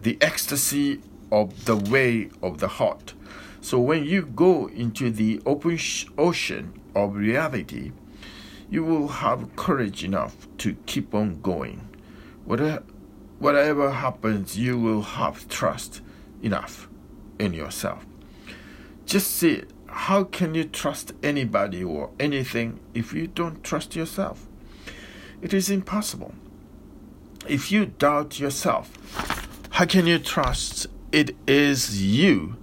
the 0.00 0.16
ecstasy 0.22 1.02
of 1.30 1.64
the 1.64 1.76
way 1.76 2.30
of 2.42 2.58
the 2.58 2.68
heart. 2.68 3.14
So 3.60 3.78
when 3.78 4.04
you 4.04 4.22
go 4.22 4.68
into 4.68 5.10
the 5.10 5.40
open 5.44 5.78
ocean 6.16 6.80
of 6.94 7.14
reality, 7.14 7.92
you 8.70 8.84
will 8.84 9.08
have 9.08 9.54
courage 9.56 10.04
enough 10.04 10.48
to 10.58 10.74
keep 10.86 11.14
on 11.14 11.40
going. 11.40 11.88
Whatever, 12.44 12.82
whatever 13.38 13.90
happens, 13.90 14.56
you 14.56 14.78
will 14.78 15.02
have 15.02 15.48
trust 15.48 16.00
enough 16.42 16.88
in 17.38 17.52
yourself. 17.52 18.06
Just 19.04 19.30
see 19.30 19.54
it 19.54 19.70
how 19.90 20.24
can 20.24 20.54
you 20.54 20.64
trust 20.64 21.12
anybody 21.22 21.82
or 21.82 22.10
anything 22.18 22.80
if 22.94 23.12
you 23.12 23.26
don't 23.26 23.62
trust 23.64 23.96
yourself? 23.96 24.46
It 25.42 25.52
is 25.52 25.68
impossible. 25.68 26.34
If 27.48 27.72
you 27.72 27.86
doubt 27.86 28.38
yourself, 28.38 28.90
how 29.70 29.86
can 29.86 30.06
you 30.06 30.18
trust 30.18 30.86
it 31.12 31.34
is 31.46 32.02
you 32.02 32.56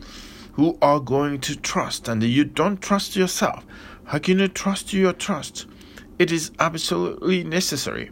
who 0.53 0.77
are 0.81 0.99
going 0.99 1.39
to 1.41 1.55
trust 1.55 2.07
and 2.07 2.23
you 2.23 2.43
don't 2.43 2.81
trust 2.81 3.15
yourself? 3.15 3.65
How 4.05 4.19
can 4.19 4.39
you 4.39 4.47
trust 4.47 4.93
your 4.93 5.13
trust? 5.13 5.65
It 6.17 6.31
is 6.31 6.51
absolutely 6.59 7.43
necessary 7.43 8.11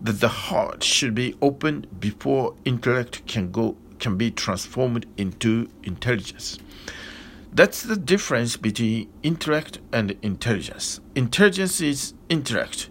that 0.00 0.20
the 0.20 0.28
heart 0.28 0.84
should 0.84 1.14
be 1.14 1.34
open 1.42 1.86
before 1.98 2.54
intellect 2.64 3.26
can 3.26 3.50
go 3.50 3.76
can 3.98 4.16
be 4.16 4.30
transformed 4.30 5.04
into 5.18 5.68
intelligence. 5.82 6.58
That's 7.52 7.82
the 7.82 7.96
difference 7.96 8.56
between 8.56 9.12
intellect 9.22 9.78
and 9.92 10.16
intelligence. 10.22 11.00
Intelligence 11.14 11.80
is 11.80 12.14
intellect 12.28 12.88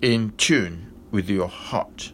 in 0.00 0.32
tune 0.36 0.92
with 1.10 1.28
your 1.28 1.48
heart. 1.48 2.12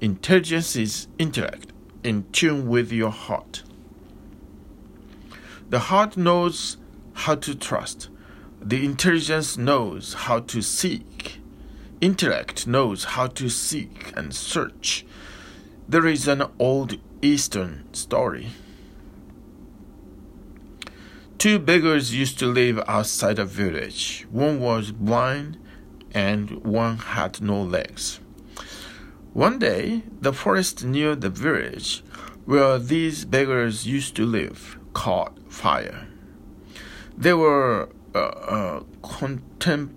Intelligence 0.00 0.76
is 0.76 1.08
intellect 1.18 1.72
in 2.06 2.24
tune 2.32 2.68
with 2.68 2.92
your 2.92 3.10
heart. 3.10 3.62
The 5.68 5.80
heart 5.90 6.16
knows 6.16 6.76
how 7.12 7.34
to 7.34 7.54
trust. 7.54 8.08
The 8.62 8.84
intelligence 8.84 9.58
knows 9.58 10.14
how 10.14 10.40
to 10.40 10.62
seek. 10.62 11.40
Intellect 12.00 12.66
knows 12.66 13.04
how 13.04 13.26
to 13.28 13.48
seek 13.48 14.12
and 14.16 14.34
search. 14.34 15.04
There 15.88 16.06
is 16.06 16.28
an 16.28 16.44
old 16.58 16.98
Eastern 17.22 17.92
story 17.92 18.50
Two 21.38 21.58
beggars 21.58 22.14
used 22.14 22.38
to 22.38 22.46
live 22.46 22.82
outside 22.88 23.38
a 23.38 23.44
village. 23.44 24.26
One 24.30 24.58
was 24.58 24.90
blind 24.90 25.58
and 26.12 26.50
one 26.64 26.96
had 26.96 27.42
no 27.42 27.60
legs. 27.62 28.20
One 29.36 29.58
day, 29.58 30.02
the 30.18 30.32
forest 30.32 30.82
near 30.82 31.14
the 31.14 31.28
village 31.28 32.02
where 32.46 32.78
these 32.78 33.26
beggars 33.26 33.86
used 33.86 34.16
to 34.16 34.24
live 34.24 34.78
caught 34.94 35.52
fire. 35.52 36.08
They 37.18 37.34
were 37.34 37.90
uh, 38.14 38.18
uh, 38.18 38.80
contem- 39.02 39.92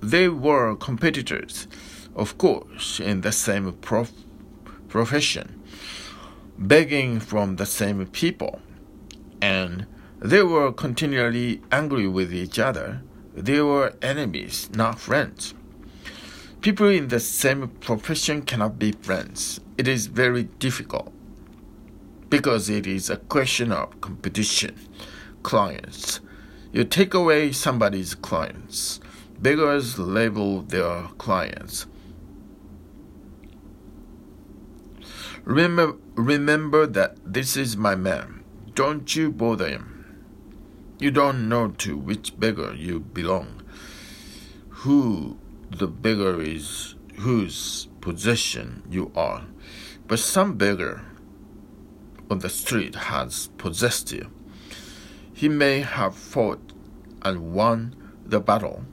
they 0.00 0.28
were 0.28 0.76
competitors, 0.76 1.66
of 2.14 2.36
course, 2.36 3.00
in 3.00 3.22
the 3.22 3.32
same 3.32 3.72
prof- 3.80 4.12
profession, 4.86 5.62
begging 6.58 7.20
from 7.20 7.56
the 7.56 7.64
same 7.64 8.04
people, 8.08 8.60
and 9.40 9.86
they 10.18 10.42
were 10.42 10.72
continually 10.72 11.62
angry 11.72 12.06
with 12.06 12.34
each 12.34 12.58
other. 12.58 13.00
They 13.34 13.62
were 13.62 13.94
enemies, 14.02 14.68
not 14.74 14.98
friends. 14.98 15.54
People 16.62 16.90
in 16.90 17.08
the 17.08 17.18
same 17.18 17.66
profession 17.80 18.42
cannot 18.42 18.78
be 18.78 18.92
friends. 18.92 19.58
It 19.76 19.88
is 19.88 20.06
very 20.06 20.44
difficult 20.44 21.12
because 22.30 22.70
it 22.70 22.86
is 22.86 23.10
a 23.10 23.16
question 23.16 23.72
of 23.72 24.00
competition. 24.00 24.76
Clients. 25.42 26.20
You 26.72 26.84
take 26.84 27.14
away 27.14 27.50
somebody's 27.50 28.14
clients. 28.14 29.00
Beggars 29.40 29.98
label 29.98 30.62
their 30.62 31.08
clients. 31.18 31.86
Remember, 35.42 35.96
remember 36.14 36.86
that 36.86 37.16
this 37.26 37.56
is 37.56 37.76
my 37.76 37.96
man. 37.96 38.44
Don't 38.74 39.16
you 39.16 39.32
bother 39.32 39.68
him. 39.68 40.22
You 41.00 41.10
don't 41.10 41.48
know 41.48 41.70
to 41.78 41.96
which 41.96 42.38
beggar 42.38 42.72
you 42.72 43.00
belong, 43.00 43.64
who 44.68 45.38
the 45.78 45.86
beggar 45.86 46.40
is, 46.40 46.94
whose 47.18 47.88
possession 48.00 48.82
you 48.90 49.10
are. 49.14 49.44
But 50.06 50.18
some 50.18 50.54
beggar 50.54 51.02
on 52.30 52.40
the 52.40 52.48
street 52.48 52.94
has 52.94 53.48
possessed 53.58 54.12
you. 54.12 54.30
He 55.32 55.48
may 55.48 55.80
have 55.80 56.14
fought 56.14 56.72
and 57.22 57.52
won 57.52 57.96
the 58.24 58.40
battle, 58.40 58.84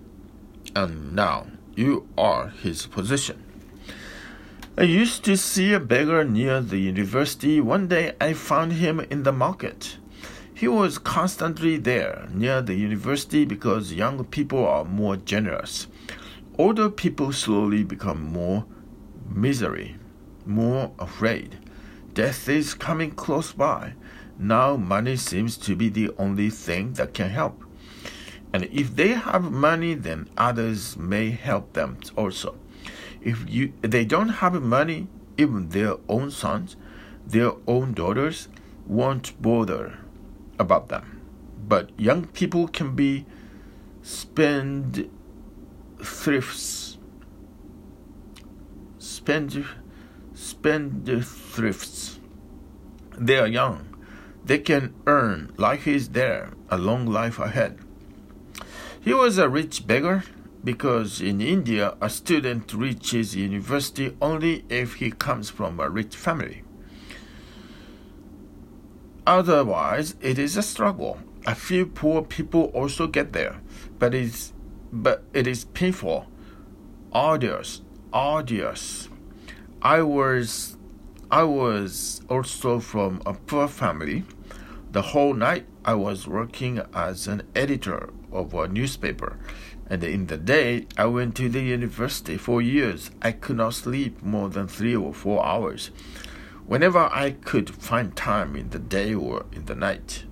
and 0.75 1.13
now 1.13 1.47
you 1.75 2.07
are 2.17 2.49
his 2.49 2.85
possession. 2.85 3.43
I 4.77 4.83
used 4.83 5.25
to 5.25 5.35
see 5.35 5.73
a 5.73 5.79
beggar 5.79 6.23
near 6.23 6.61
the 6.61 6.77
university. 6.77 7.59
One 7.59 7.89
day 7.89 8.13
I 8.21 8.31
found 8.31 8.73
him 8.73 9.01
in 9.01 9.23
the 9.23 9.33
market. 9.33 9.97
He 10.53 10.69
was 10.69 10.97
constantly 10.97 11.75
there 11.75 12.29
near 12.33 12.61
the 12.61 12.75
university 12.75 13.43
because 13.43 13.93
young 13.93 14.23
people 14.23 14.65
are 14.65 14.85
more 14.85 15.17
generous. 15.17 15.87
Older 16.59 16.89
people 16.89 17.31
slowly 17.31 17.85
become 17.85 18.33
more 18.33 18.65
misery, 19.33 19.95
more 20.45 20.91
afraid. 20.99 21.57
Death 22.13 22.49
is 22.49 22.73
coming 22.73 23.11
close 23.11 23.53
by. 23.53 23.93
Now 24.37 24.75
money 24.75 25.15
seems 25.15 25.55
to 25.59 25.73
be 25.73 25.87
the 25.87 26.11
only 26.17 26.49
thing 26.49 26.95
that 26.95 27.13
can 27.13 27.29
help. 27.29 27.63
And 28.51 28.65
if 28.65 28.93
they 28.93 29.13
have 29.13 29.49
money, 29.49 29.93
then 29.93 30.27
others 30.35 30.97
may 30.97 31.29
help 31.29 31.71
them 31.71 31.97
also. 32.17 32.55
If 33.21 33.49
you 33.49 33.71
they 33.79 34.03
don't 34.03 34.43
have 34.43 34.61
money, 34.61 35.07
even 35.37 35.69
their 35.69 35.95
own 36.09 36.29
sons, 36.29 36.75
their 37.25 37.53
own 37.67 37.93
daughters 37.93 38.49
won't 38.85 39.41
bother 39.41 39.99
about 40.59 40.89
them. 40.89 41.21
But 41.65 41.97
young 41.97 42.27
people 42.27 42.67
can 42.67 42.95
be 42.95 43.25
spend 44.01 45.09
thrifts 46.01 46.89
spend 49.29 49.65
spendthrifts. 50.33 52.17
They 53.17 53.37
are 53.37 53.47
young. 53.47 53.95
They 54.43 54.59
can 54.59 54.95
earn. 55.05 55.53
Life 55.57 55.87
is 55.87 56.09
there. 56.09 56.53
A 56.69 56.77
long 56.77 57.05
life 57.05 57.37
ahead. 57.37 57.77
He 59.01 59.13
was 59.13 59.37
a 59.37 59.49
rich 59.49 59.85
beggar 59.85 60.23
because 60.63 61.21
in 61.21 61.41
India 61.41 61.95
a 62.01 62.09
student 62.09 62.73
reaches 62.73 63.35
university 63.35 64.15
only 64.21 64.65
if 64.69 64.95
he 64.95 65.11
comes 65.11 65.49
from 65.49 65.79
a 65.79 65.89
rich 65.89 66.15
family. 66.15 66.63
Otherwise, 69.27 70.15
it 70.21 70.39
is 70.39 70.57
a 70.57 70.63
struggle. 70.63 71.19
A 71.45 71.55
few 71.55 71.85
poor 71.85 72.23
people 72.23 72.71
also 72.73 73.05
get 73.07 73.31
there, 73.33 73.61
but 73.99 74.15
it's 74.15 74.53
but 74.91 75.23
it 75.33 75.47
is 75.47 75.65
painful, 75.65 76.27
Odious, 77.11 77.81
odious. 78.13 79.09
I 79.81 80.01
was 80.03 80.77
I 81.31 81.43
was 81.43 82.21
also 82.29 82.79
from 82.79 83.21
a 83.25 83.33
poor 83.33 83.67
family. 83.67 84.25
The 84.91 85.01
whole 85.01 85.33
night 85.33 85.65
I 85.85 85.95
was 85.95 86.27
working 86.27 86.81
as 86.93 87.27
an 87.27 87.43
editor 87.55 88.11
of 88.31 88.53
a 88.53 88.67
newspaper, 88.67 89.37
and 89.87 90.03
in 90.03 90.27
the 90.27 90.37
day 90.37 90.85
I 90.97 91.05
went 91.05 91.35
to 91.37 91.49
the 91.49 91.61
university 91.61 92.37
for 92.37 92.61
years. 92.61 93.09
I 93.21 93.31
could 93.31 93.57
not 93.57 93.73
sleep 93.73 94.21
more 94.21 94.49
than 94.49 94.67
three 94.67 94.95
or 94.95 95.13
four 95.13 95.45
hours 95.45 95.91
whenever 96.67 97.09
I 97.11 97.31
could 97.31 97.71
find 97.71 98.15
time 98.15 98.55
in 98.55 98.69
the 98.69 98.77
day 98.77 99.15
or 99.15 99.47
in 99.51 99.65
the 99.65 99.73
night. 99.73 100.25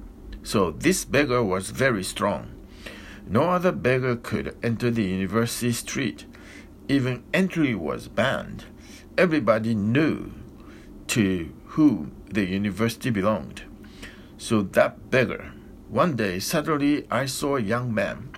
So 0.44 0.70
this 0.70 1.04
beggar 1.04 1.44
was 1.44 1.72
very 1.72 2.04
strong. 2.04 2.57
No 3.30 3.50
other 3.50 3.74
beggar 3.74 4.16
could 4.16 4.56
enter 4.64 4.90
the 4.90 5.04
university 5.04 5.74
street. 5.74 6.26
Even 6.88 7.24
entry 7.34 7.76
was 7.76 8.08
banned. 8.08 8.66
Everybody 9.18 9.76
knew 9.76 10.32
to 11.08 11.54
whom 11.66 12.14
the 12.30 12.46
university 12.46 13.10
belonged. 13.10 13.64
So 14.38 14.62
that 14.62 15.12
beggar. 15.12 15.52
One 15.90 16.16
day, 16.16 16.40
suddenly, 16.40 17.06
I 17.10 17.26
saw 17.26 17.58
a 17.58 17.62
young 17.62 17.94
man. 17.94 18.30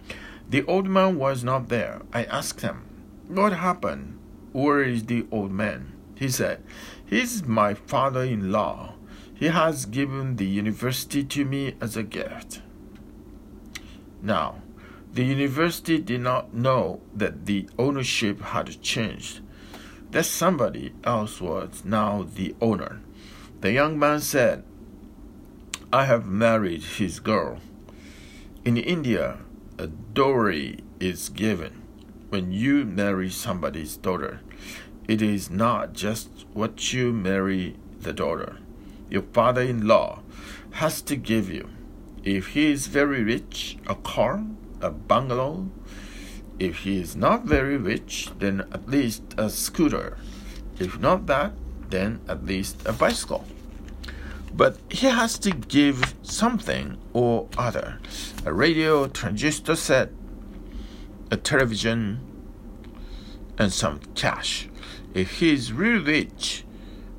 The 0.50 0.64
old 0.66 0.88
man 0.88 1.18
was 1.18 1.44
not 1.44 1.70
there. 1.70 2.02
I 2.12 2.24
asked 2.26 2.62
him, 2.62 2.86
What 3.28 3.54
happened? 3.54 4.18
Where 4.52 4.82
is 4.82 5.06
the 5.06 5.28
old 5.32 5.52
man? 5.52 5.94
He 6.16 6.30
said, 6.30 6.64
He's 7.06 7.44
my 7.44 7.76
father 7.76 8.24
in 8.24 8.52
law. 8.52 8.96
He 9.34 9.48
has 9.48 9.86
given 9.86 10.36
the 10.36 10.46
university 10.46 11.24
to 11.24 11.46
me 11.46 11.76
as 11.80 11.96
a 11.96 12.04
gift. 12.04 12.62
Now, 14.22 14.62
the 15.14 15.24
university 15.24 15.98
did 15.98 16.22
not 16.22 16.54
know 16.54 17.02
that 17.16 17.46
the 17.46 17.68
ownership 17.78 18.42
had 18.42 18.82
changed, 18.82 19.42
that 20.12 20.26
somebody 20.26 20.94
else 21.04 21.42
was 21.42 21.84
now 21.84 22.28
the 22.36 22.56
owner. 22.62 23.02
The 23.62 23.72
young 23.72 23.98
man 23.98 24.22
said, 24.22 24.64
I 25.92 26.06
have 26.06 26.28
married 26.28 26.84
his 26.84 27.20
girl. 27.20 27.58
In 28.64 28.78
India, 28.78 29.40
a 29.78 29.88
dowry 29.88 30.84
is 31.00 31.30
given 31.30 31.82
when 32.30 32.52
you 32.52 32.86
marry 32.86 33.30
somebody's 33.30 33.98
daughter. 33.98 34.42
It 35.08 35.22
is 35.22 35.50
not 35.50 35.94
just 35.94 36.30
what 36.54 36.94
you 36.94 37.12
marry 37.12 37.78
the 38.00 38.14
daughter. 38.14 38.58
Your 39.10 39.24
father 39.24 39.62
in 39.62 39.88
law 39.88 40.20
has 40.74 41.02
to 41.04 41.16
give 41.16 41.50
you. 41.50 41.70
If 42.24 42.50
he 42.50 42.72
is 42.72 42.86
very 42.86 43.24
rich, 43.24 43.78
a 43.88 43.96
car, 43.96 44.44
a 44.82 44.90
bungalow. 44.90 45.70
If 46.60 46.80
he 46.80 47.00
is 47.00 47.16
not 47.16 47.46
very 47.46 47.78
rich, 47.78 48.30
then 48.40 48.62
at 48.72 48.90
least 48.90 49.24
a 49.38 49.50
scooter. 49.50 50.18
If 50.80 51.00
not 51.00 51.26
that, 51.28 51.54
then 51.90 52.22
at 52.28 52.46
least 52.46 52.82
a 52.86 52.94
bicycle. 52.94 53.46
But 54.54 54.78
he 54.90 55.08
has 55.08 55.38
to 55.40 55.52
give 55.52 56.16
something 56.24 56.98
or 57.14 57.48
other 57.58 58.00
a 58.46 58.54
radio, 58.54 59.08
transistor 59.08 59.76
set, 59.76 60.10
a 61.32 61.38
television, 61.38 62.20
and 63.58 63.72
some 63.72 64.00
cash. 64.16 64.70
If 65.14 65.40
he 65.40 65.54
is 65.54 65.72
really 65.72 66.04
rich, 66.04 66.66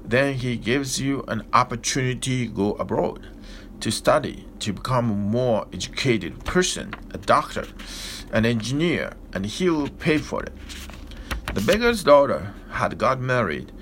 then 0.05 0.35
he 0.35 0.57
gives 0.57 1.01
you 1.01 1.25
an 1.29 1.47
opportunity 1.53 2.47
to 2.47 2.53
go 2.53 2.73
abroad 2.73 3.29
to 3.81 3.91
study, 3.91 4.47
to 4.61 4.73
become 4.73 5.11
a 5.11 5.15
more 5.15 5.67
educated 5.73 6.45
person, 6.45 6.95
a 7.13 7.19
doctor, 7.19 7.67
an 8.33 8.47
engineer, 8.47 9.15
and 9.33 9.47
he 9.47 9.69
will 9.69 9.89
pay 9.89 10.19
for 10.19 10.43
it. 10.43 10.53
The 11.55 11.61
beggar's 11.61 12.05
daughter 12.05 12.55
had 12.71 12.99
got 12.99 13.21
married, 13.21 13.73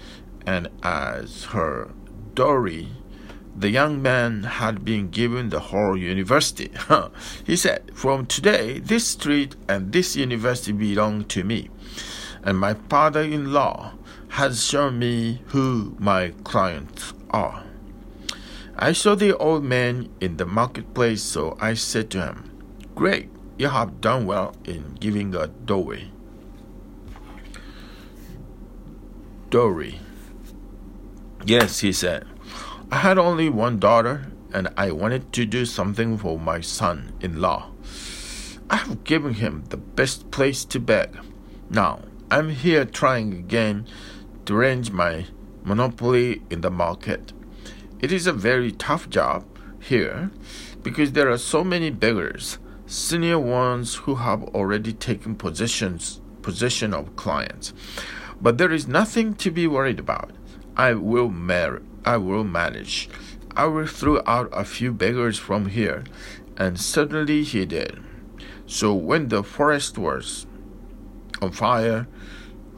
and 0.47 0.69
as 0.83 1.45
her 1.45 1.91
dowry, 2.35 2.89
the 3.55 3.71
young 3.71 4.01
man 4.01 4.45
had 4.45 4.85
been 4.85 5.11
given 5.11 5.49
the 5.49 5.61
whole 5.61 5.97
university. 5.97 6.71
he 7.45 7.57
said, 7.57 7.91
From 7.93 8.27
today, 8.27 8.79
this 8.79 9.09
street 9.09 9.57
and 9.69 9.93
this 9.93 10.17
university 10.17 10.73
belong 10.73 11.25
to 11.25 11.45
me, 11.45 11.69
and 12.43 12.59
my 12.59 12.75
father 12.75 13.23
in 13.23 13.53
law 13.53 13.95
has 14.29 14.65
shown 14.65 14.99
me 14.99 15.43
who 15.47 15.97
my 15.99 16.33
clients 16.45 17.13
are. 17.31 17.65
I 18.81 18.93
saw 18.93 19.17
the 19.17 19.37
old 19.37 19.65
man 19.65 20.09
in 20.21 20.37
the 20.37 20.47
marketplace, 20.47 21.21
so 21.21 21.57
I 21.61 21.75
said 21.75 22.11
to 22.11 22.23
him, 22.23 22.57
Great, 22.95 23.29
you 23.59 23.69
have 23.69 24.01
done 24.01 24.25
well 24.25 24.55
in 24.65 24.95
giving 25.01 25.35
a 25.35 25.49
dowry. 25.49 26.13
Dowry. 29.51 29.99
Yes, 31.45 31.81
he 31.81 31.93
said. 31.93 32.25
I 32.93 32.99
had 32.99 33.19
only 33.19 33.49
one 33.49 33.81
daughter, 33.81 34.31
and 34.55 34.69
I 34.77 34.93
wanted 34.93 35.33
to 35.33 35.45
do 35.45 35.67
something 35.67 36.17
for 36.17 36.39
my 36.39 36.61
son 36.61 37.13
in 37.21 37.41
law. 37.41 37.73
I 38.71 38.77
have 38.77 39.03
given 39.03 39.35
him 39.35 39.65
the 39.71 39.77
best 39.77 40.31
place 40.31 40.65
to 40.67 40.79
beg. 40.79 41.19
Now, 41.69 42.03
I'm 42.31 42.51
here 42.51 42.85
trying 42.85 43.33
again 43.33 43.89
to 44.47 44.55
arrange 44.55 44.93
my 44.93 45.27
monopoly 45.65 46.43
in 46.49 46.61
the 46.61 46.71
market. 46.71 47.33
It 48.01 48.13
is 48.13 48.29
a 48.29 48.33
very 48.33 48.71
tough 48.71 49.11
job 49.11 49.45
here 49.81 50.31
because 50.85 51.13
there 51.13 51.29
are 51.31 51.39
so 51.39 51.65
many 51.65 51.91
beggars, 51.91 52.59
senior 52.87 53.41
ones 53.41 53.97
who 53.97 54.17
have 54.17 54.45
already 54.55 54.93
taken 54.93 55.35
positions 55.35 56.21
possession 56.41 56.95
of 56.95 57.17
clients. 57.17 57.75
But 58.41 58.57
there 58.57 58.73
is 58.73 58.87
nothing 58.87 59.35
to 59.35 59.51
be 59.51 59.67
worried 59.67 59.99
about. 59.99 60.31
I 60.77 60.95
will 60.95 61.29
mar- 61.29 61.83
I 62.05 62.19
will 62.19 62.45
manage. 62.45 63.09
I 63.57 63.67
will 63.67 63.89
throw 63.89 64.23
out 64.27 64.49
a 64.53 64.65
few 64.65 64.93
beggars 64.93 65.37
from 65.37 65.67
here, 65.67 66.05
and 66.57 66.79
suddenly 66.79 67.43
he 67.43 67.67
did. 67.67 68.01
So 68.67 68.95
when 68.95 69.29
the 69.29 69.43
forest 69.43 69.99
was 69.99 70.47
on 71.43 71.51
fire, 71.51 72.07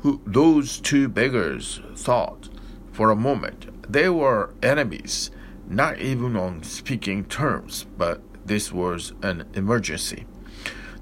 who, 0.01 0.23
those 0.25 0.81
two 0.81 1.09
beggars 1.09 1.83
thought 1.95 2.49
for 2.91 3.11
a 3.11 3.17
moment 3.17 3.67
they 3.93 4.09
were 4.09 4.55
enemies, 4.63 5.31
not 5.69 5.99
even 5.99 6.37
on 6.37 6.63
speaking 6.63 7.25
terms, 7.25 7.87
but 7.99 8.21
this 8.47 8.73
was 8.73 9.13
an 9.23 9.49
emergency. 9.55 10.27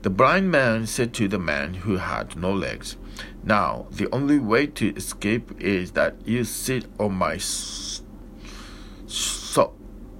The 0.03 0.11
blind 0.11 0.51
man 0.51 0.86
said 0.86 1.12
to 1.14 1.28
the 1.28 1.39
man 1.39 1.74
who 1.74 1.97
had 1.97 2.36
no 2.36 2.53
legs, 2.53 2.97
Now, 3.43 3.86
the 3.91 4.09
only 4.12 4.39
way 4.39 4.66
to 4.68 4.95
escape 4.95 5.61
is 5.61 5.93
that 5.93 6.16
you 6.24 6.45
sit 6.45 6.86
on 6.99 7.14
my 7.14 7.39
so, 7.39 8.05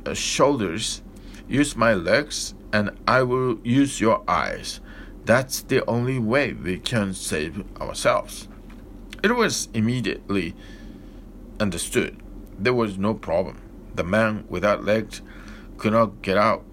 uh, 0.05 0.15
shoulders, 0.15 1.03
use 1.49 1.77
my 1.77 1.95
legs, 1.95 2.55
and 2.73 2.91
I 3.07 3.23
will 3.23 3.61
use 3.63 4.01
your 4.01 4.23
eyes. 4.29 4.81
That's 5.25 5.63
the 5.63 5.87
only 5.87 6.19
way 6.19 6.53
we 6.53 6.79
can 6.79 7.15
save 7.15 7.65
ourselves. 7.81 8.49
It 9.23 9.37
was 9.37 9.69
immediately 9.75 10.55
understood 11.61 12.23
there 12.59 12.75
was 12.75 12.99
no 12.99 13.15
problem. 13.15 13.63
The 13.95 14.05
man 14.05 14.45
without 14.49 14.85
legs 14.85 15.23
could 15.77 15.93
not 15.93 16.23
get 16.23 16.37
out 16.37 16.65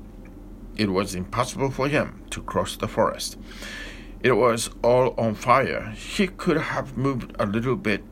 It 0.78 0.90
was 0.90 1.16
impossible 1.16 1.72
for 1.72 1.88
him 1.88 2.24
to 2.32 2.42
cross 2.42 2.76
the 2.76 2.88
forest. 2.88 3.38
It 4.22 4.34
was 4.34 4.70
all 4.84 5.14
on 5.18 5.36
fire. 5.36 5.92
He 5.92 6.28
could 6.28 6.58
have 6.58 6.98
moved 6.98 7.34
a 7.40 7.46
little 7.46 7.78
bit, 7.78 8.04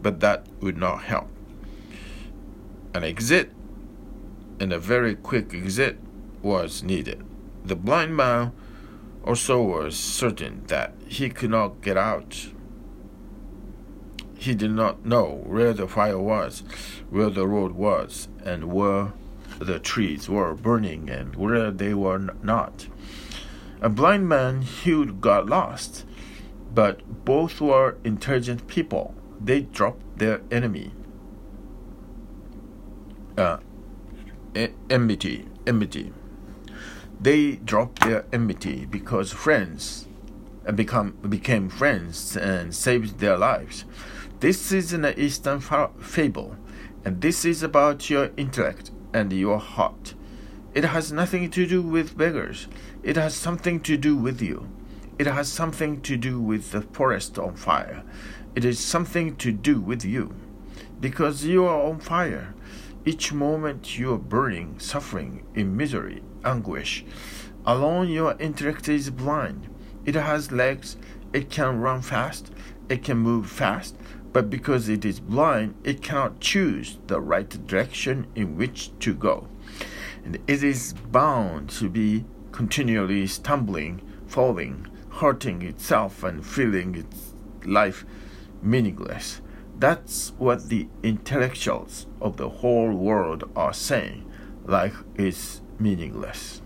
but 0.00 0.20
that 0.20 0.46
would 0.60 0.78
not 0.78 1.02
help. 1.02 1.28
An 2.94 3.04
exit, 3.04 3.52
and 4.58 4.72
a 4.72 4.78
very 4.78 5.14
quick 5.16 5.52
exit, 5.52 5.98
was 6.40 6.82
needed. 6.82 7.22
The 7.62 7.76
blind 7.76 8.16
man 8.16 8.52
also 9.22 9.60
was 9.60 9.98
certain 9.98 10.64
that 10.68 10.94
he 11.06 11.28
could 11.28 11.50
not 11.50 11.82
get 11.82 11.98
out. 11.98 12.48
He 14.38 14.54
did 14.54 14.70
not 14.70 15.04
know 15.04 15.42
where 15.44 15.72
the 15.72 15.88
fire 15.88 16.18
was, 16.18 16.62
where 17.10 17.28
the 17.28 17.46
road 17.46 17.72
was, 17.72 18.28
and 18.44 18.72
where 18.72 19.12
the 19.58 19.80
trees 19.80 20.28
were 20.28 20.54
burning 20.54 21.10
and 21.10 21.34
where 21.34 21.72
they 21.72 21.92
were 21.92 22.18
not. 22.42 22.86
A 23.80 23.88
blind 23.88 24.28
man 24.28 24.62
who 24.62 25.06
got 25.06 25.46
lost, 25.46 26.04
but 26.72 27.24
both 27.24 27.60
were 27.60 27.96
intelligent 28.04 28.68
people. 28.68 29.12
They 29.40 29.62
dropped 29.62 30.18
their 30.18 30.40
enemy. 30.52 30.92
Uh, 33.36 33.58
enmity, 34.88 35.46
enmity. 35.66 36.12
They 37.20 37.56
dropped 37.56 38.02
their 38.02 38.24
enmity 38.32 38.86
because 38.86 39.32
friends 39.32 40.06
become 40.74 41.12
became 41.28 41.68
friends 41.68 42.36
and 42.36 42.74
saved 42.74 43.18
their 43.18 43.36
lives. 43.36 43.84
This 44.40 44.70
is 44.70 44.92
an 44.92 45.04
Eastern 45.16 45.58
fable, 45.58 46.56
and 47.04 47.20
this 47.20 47.44
is 47.44 47.64
about 47.64 48.08
your 48.08 48.30
intellect 48.36 48.92
and 49.12 49.32
your 49.32 49.58
heart. 49.58 50.14
It 50.74 50.84
has 50.84 51.10
nothing 51.10 51.50
to 51.50 51.66
do 51.66 51.82
with 51.82 52.16
beggars. 52.16 52.68
It 53.02 53.16
has 53.16 53.34
something 53.34 53.80
to 53.80 53.96
do 53.96 54.14
with 54.14 54.40
you. 54.40 54.68
It 55.18 55.26
has 55.26 55.50
something 55.50 56.02
to 56.02 56.16
do 56.16 56.40
with 56.40 56.70
the 56.70 56.82
forest 56.82 57.36
on 57.36 57.56
fire. 57.56 58.04
It 58.54 58.64
is 58.64 58.78
something 58.78 59.34
to 59.38 59.50
do 59.50 59.80
with 59.80 60.04
you. 60.04 60.36
Because 61.00 61.44
you 61.44 61.64
are 61.64 61.82
on 61.82 61.98
fire. 61.98 62.54
Each 63.04 63.32
moment 63.32 63.98
you 63.98 64.14
are 64.14 64.18
burning, 64.18 64.78
suffering, 64.78 65.46
in 65.56 65.76
misery, 65.76 66.22
anguish. 66.44 67.04
Alone 67.66 68.08
your 68.08 68.36
intellect 68.38 68.88
is 68.88 69.10
blind. 69.10 69.68
It 70.04 70.14
has 70.14 70.52
legs, 70.52 70.96
it 71.32 71.50
can 71.50 71.80
run 71.80 72.02
fast, 72.02 72.52
it 72.88 73.02
can 73.02 73.18
move 73.18 73.50
fast, 73.50 73.96
but 74.32 74.50
because 74.50 74.88
it 74.88 75.04
is 75.04 75.20
blind, 75.20 75.74
it 75.84 76.02
cannot 76.02 76.40
choose 76.40 76.98
the 77.06 77.20
right 77.20 77.48
direction 77.66 78.26
in 78.34 78.56
which 78.56 78.90
to 79.00 79.14
go. 79.14 79.48
And 80.24 80.38
it 80.46 80.62
is 80.62 80.92
bound 81.10 81.70
to 81.70 81.88
be 81.88 82.24
continually 82.52 83.26
stumbling, 83.26 84.02
falling, 84.26 84.86
hurting 85.10 85.62
itself, 85.62 86.22
and 86.22 86.44
feeling 86.44 86.94
its 86.94 87.34
life 87.64 88.04
meaningless. 88.62 89.40
That's 89.78 90.32
what 90.38 90.68
the 90.68 90.88
intellectuals 91.02 92.06
of 92.20 92.36
the 92.36 92.48
whole 92.48 92.92
world 92.92 93.50
are 93.54 93.72
saying. 93.72 94.30
Life 94.64 95.04
is 95.16 95.60
meaningless. 95.78 96.60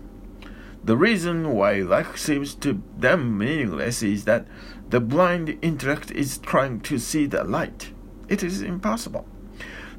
The 0.83 0.97
reason 0.97 1.51
why 1.53 1.75
life 1.75 2.17
seems 2.17 2.55
to 2.55 2.81
them 2.97 3.37
meaningless 3.37 4.03
is 4.03 4.25
that 4.25 4.45
the 4.93 4.99
blind 4.99 5.57
intellect 5.63 6.11
is 6.11 6.37
trying 6.37 6.79
to 6.79 6.99
see 6.99 7.25
the 7.25 7.43
light. 7.43 7.91
It 8.29 8.43
is 8.43 8.61
impossible. 8.61 9.25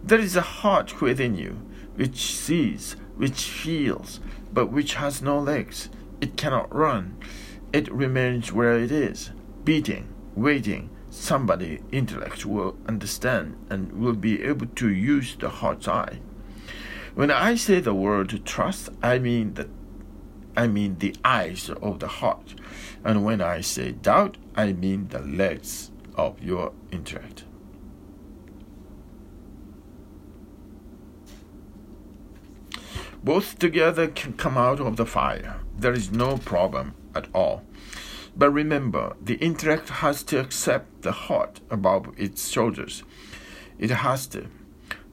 There 0.04 0.20
is 0.20 0.36
a 0.36 0.40
heart 0.40 1.00
within 1.00 1.34
you 1.34 1.60
which 1.96 2.36
sees, 2.36 2.94
which 3.16 3.42
feels, 3.42 4.20
but 4.52 4.70
which 4.70 4.94
has 4.94 5.20
no 5.20 5.40
legs. 5.40 5.90
It 6.20 6.36
cannot 6.36 6.72
run. 6.72 7.16
It 7.72 7.90
remains 7.90 8.52
where 8.52 8.78
it 8.78 8.92
is, 8.92 9.32
beating, 9.64 10.14
waiting. 10.36 10.90
Somebody 11.10 11.80
intellect 11.90 12.46
will 12.46 12.76
understand 12.86 13.56
and 13.68 13.94
will 13.94 14.14
be 14.14 14.44
able 14.44 14.68
to 14.76 14.88
use 14.88 15.34
the 15.34 15.48
heart's 15.48 15.88
eye. 15.88 16.20
When 17.16 17.32
I 17.32 17.56
say 17.56 17.80
the 17.80 17.94
word 17.94 18.46
trust, 18.46 18.90
I 19.02 19.18
mean 19.18 19.54
the 19.54 19.68
I 20.56 20.66
mean 20.66 20.98
the 20.98 21.14
eyes 21.24 21.68
of 21.70 21.98
the 22.00 22.08
heart. 22.08 22.54
And 23.04 23.24
when 23.24 23.40
I 23.40 23.60
say 23.60 23.92
doubt, 23.92 24.36
I 24.54 24.72
mean 24.72 25.08
the 25.08 25.20
legs 25.20 25.90
of 26.16 26.42
your 26.42 26.72
intellect. 26.90 27.44
Both 33.22 33.58
together 33.58 34.08
can 34.08 34.34
come 34.34 34.58
out 34.58 34.80
of 34.80 34.96
the 34.96 35.06
fire. 35.06 35.56
There 35.76 35.94
is 35.94 36.12
no 36.12 36.36
problem 36.36 36.94
at 37.14 37.26
all. 37.34 37.64
But 38.36 38.50
remember, 38.50 39.16
the 39.22 39.36
intellect 39.36 39.88
has 39.88 40.22
to 40.24 40.40
accept 40.40 41.02
the 41.02 41.12
heart 41.12 41.60
above 41.70 42.12
its 42.18 42.50
shoulders. 42.50 43.02
It 43.78 43.90
has 43.90 44.26
to. 44.28 44.48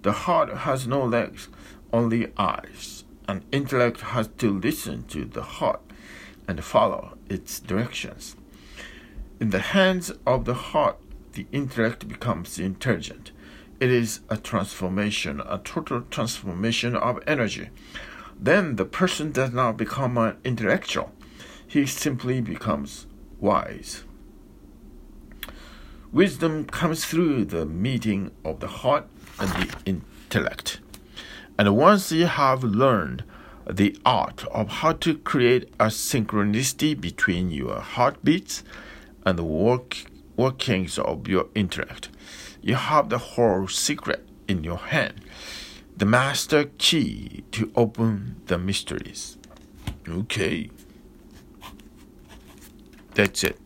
The 0.02 0.12
heart 0.12 0.50
has 0.50 0.88
no 0.88 1.06
legs, 1.06 1.48
only 1.94 2.32
eyes. 2.38 3.01
And 3.32 3.46
intellect 3.50 4.02
has 4.02 4.28
to 4.40 4.60
listen 4.60 5.06
to 5.06 5.24
the 5.24 5.42
heart 5.42 5.80
and 6.50 6.62
follow 6.62 7.18
its 7.30 7.62
directions. 7.62 8.36
In 9.40 9.52
the 9.52 9.72
hands 9.72 10.12
of 10.28 10.44
the 10.44 10.54
heart, 10.54 10.98
the 11.32 11.48
intellect 11.54 12.10
becomes 12.10 12.60
intelligent. 12.60 13.32
It 13.80 13.90
is 13.90 14.20
a 14.28 14.36
transformation, 14.36 15.40
a 15.40 15.60
total 15.60 16.02
transformation 16.02 16.94
of 16.94 17.24
energy. 17.26 17.70
Then 18.38 18.76
the 18.76 18.84
person 18.84 19.32
does 19.32 19.54
not 19.54 19.78
become 19.78 20.18
an 20.18 20.36
intellectual, 20.44 21.14
he 21.66 21.86
simply 21.86 22.42
becomes 22.42 23.08
wise. 23.40 24.04
Wisdom 26.12 26.66
comes 26.66 27.06
through 27.06 27.46
the 27.46 27.66
meeting 27.66 28.32
of 28.44 28.60
the 28.60 28.68
heart 28.68 29.08
and 29.40 29.50
the 29.52 29.74
intellect. 29.86 30.82
And 31.62 31.78
once 31.78 32.12
you 32.12 32.26
have 32.26 32.64
learned 32.64 33.24
the 33.70 33.96
art 34.04 34.46
of 34.46 34.68
how 34.68 34.94
to 34.94 35.16
create 35.16 35.72
a 35.80 35.90
synchronicity 35.92 37.00
between 37.00 37.52
your 37.52 37.82
heartbeats 37.82 38.64
and 39.28 39.38
the 39.38 39.44
work, 39.44 40.06
workings 40.36 40.98
of 40.98 41.28
your 41.28 41.50
intellect, 41.54 42.10
you 42.64 42.74
have 42.74 43.10
the 43.10 43.20
whole 43.20 43.68
secret 43.68 44.28
in 44.48 44.64
your 44.64 44.78
hand, 44.78 45.22
the 45.96 46.08
master 46.08 46.64
key 46.80 47.44
to 47.52 47.72
open 47.76 48.42
the 48.48 48.58
mysteries. 48.58 49.38
Okay. 50.10 50.72
That's 53.14 53.44
it. 53.44 53.61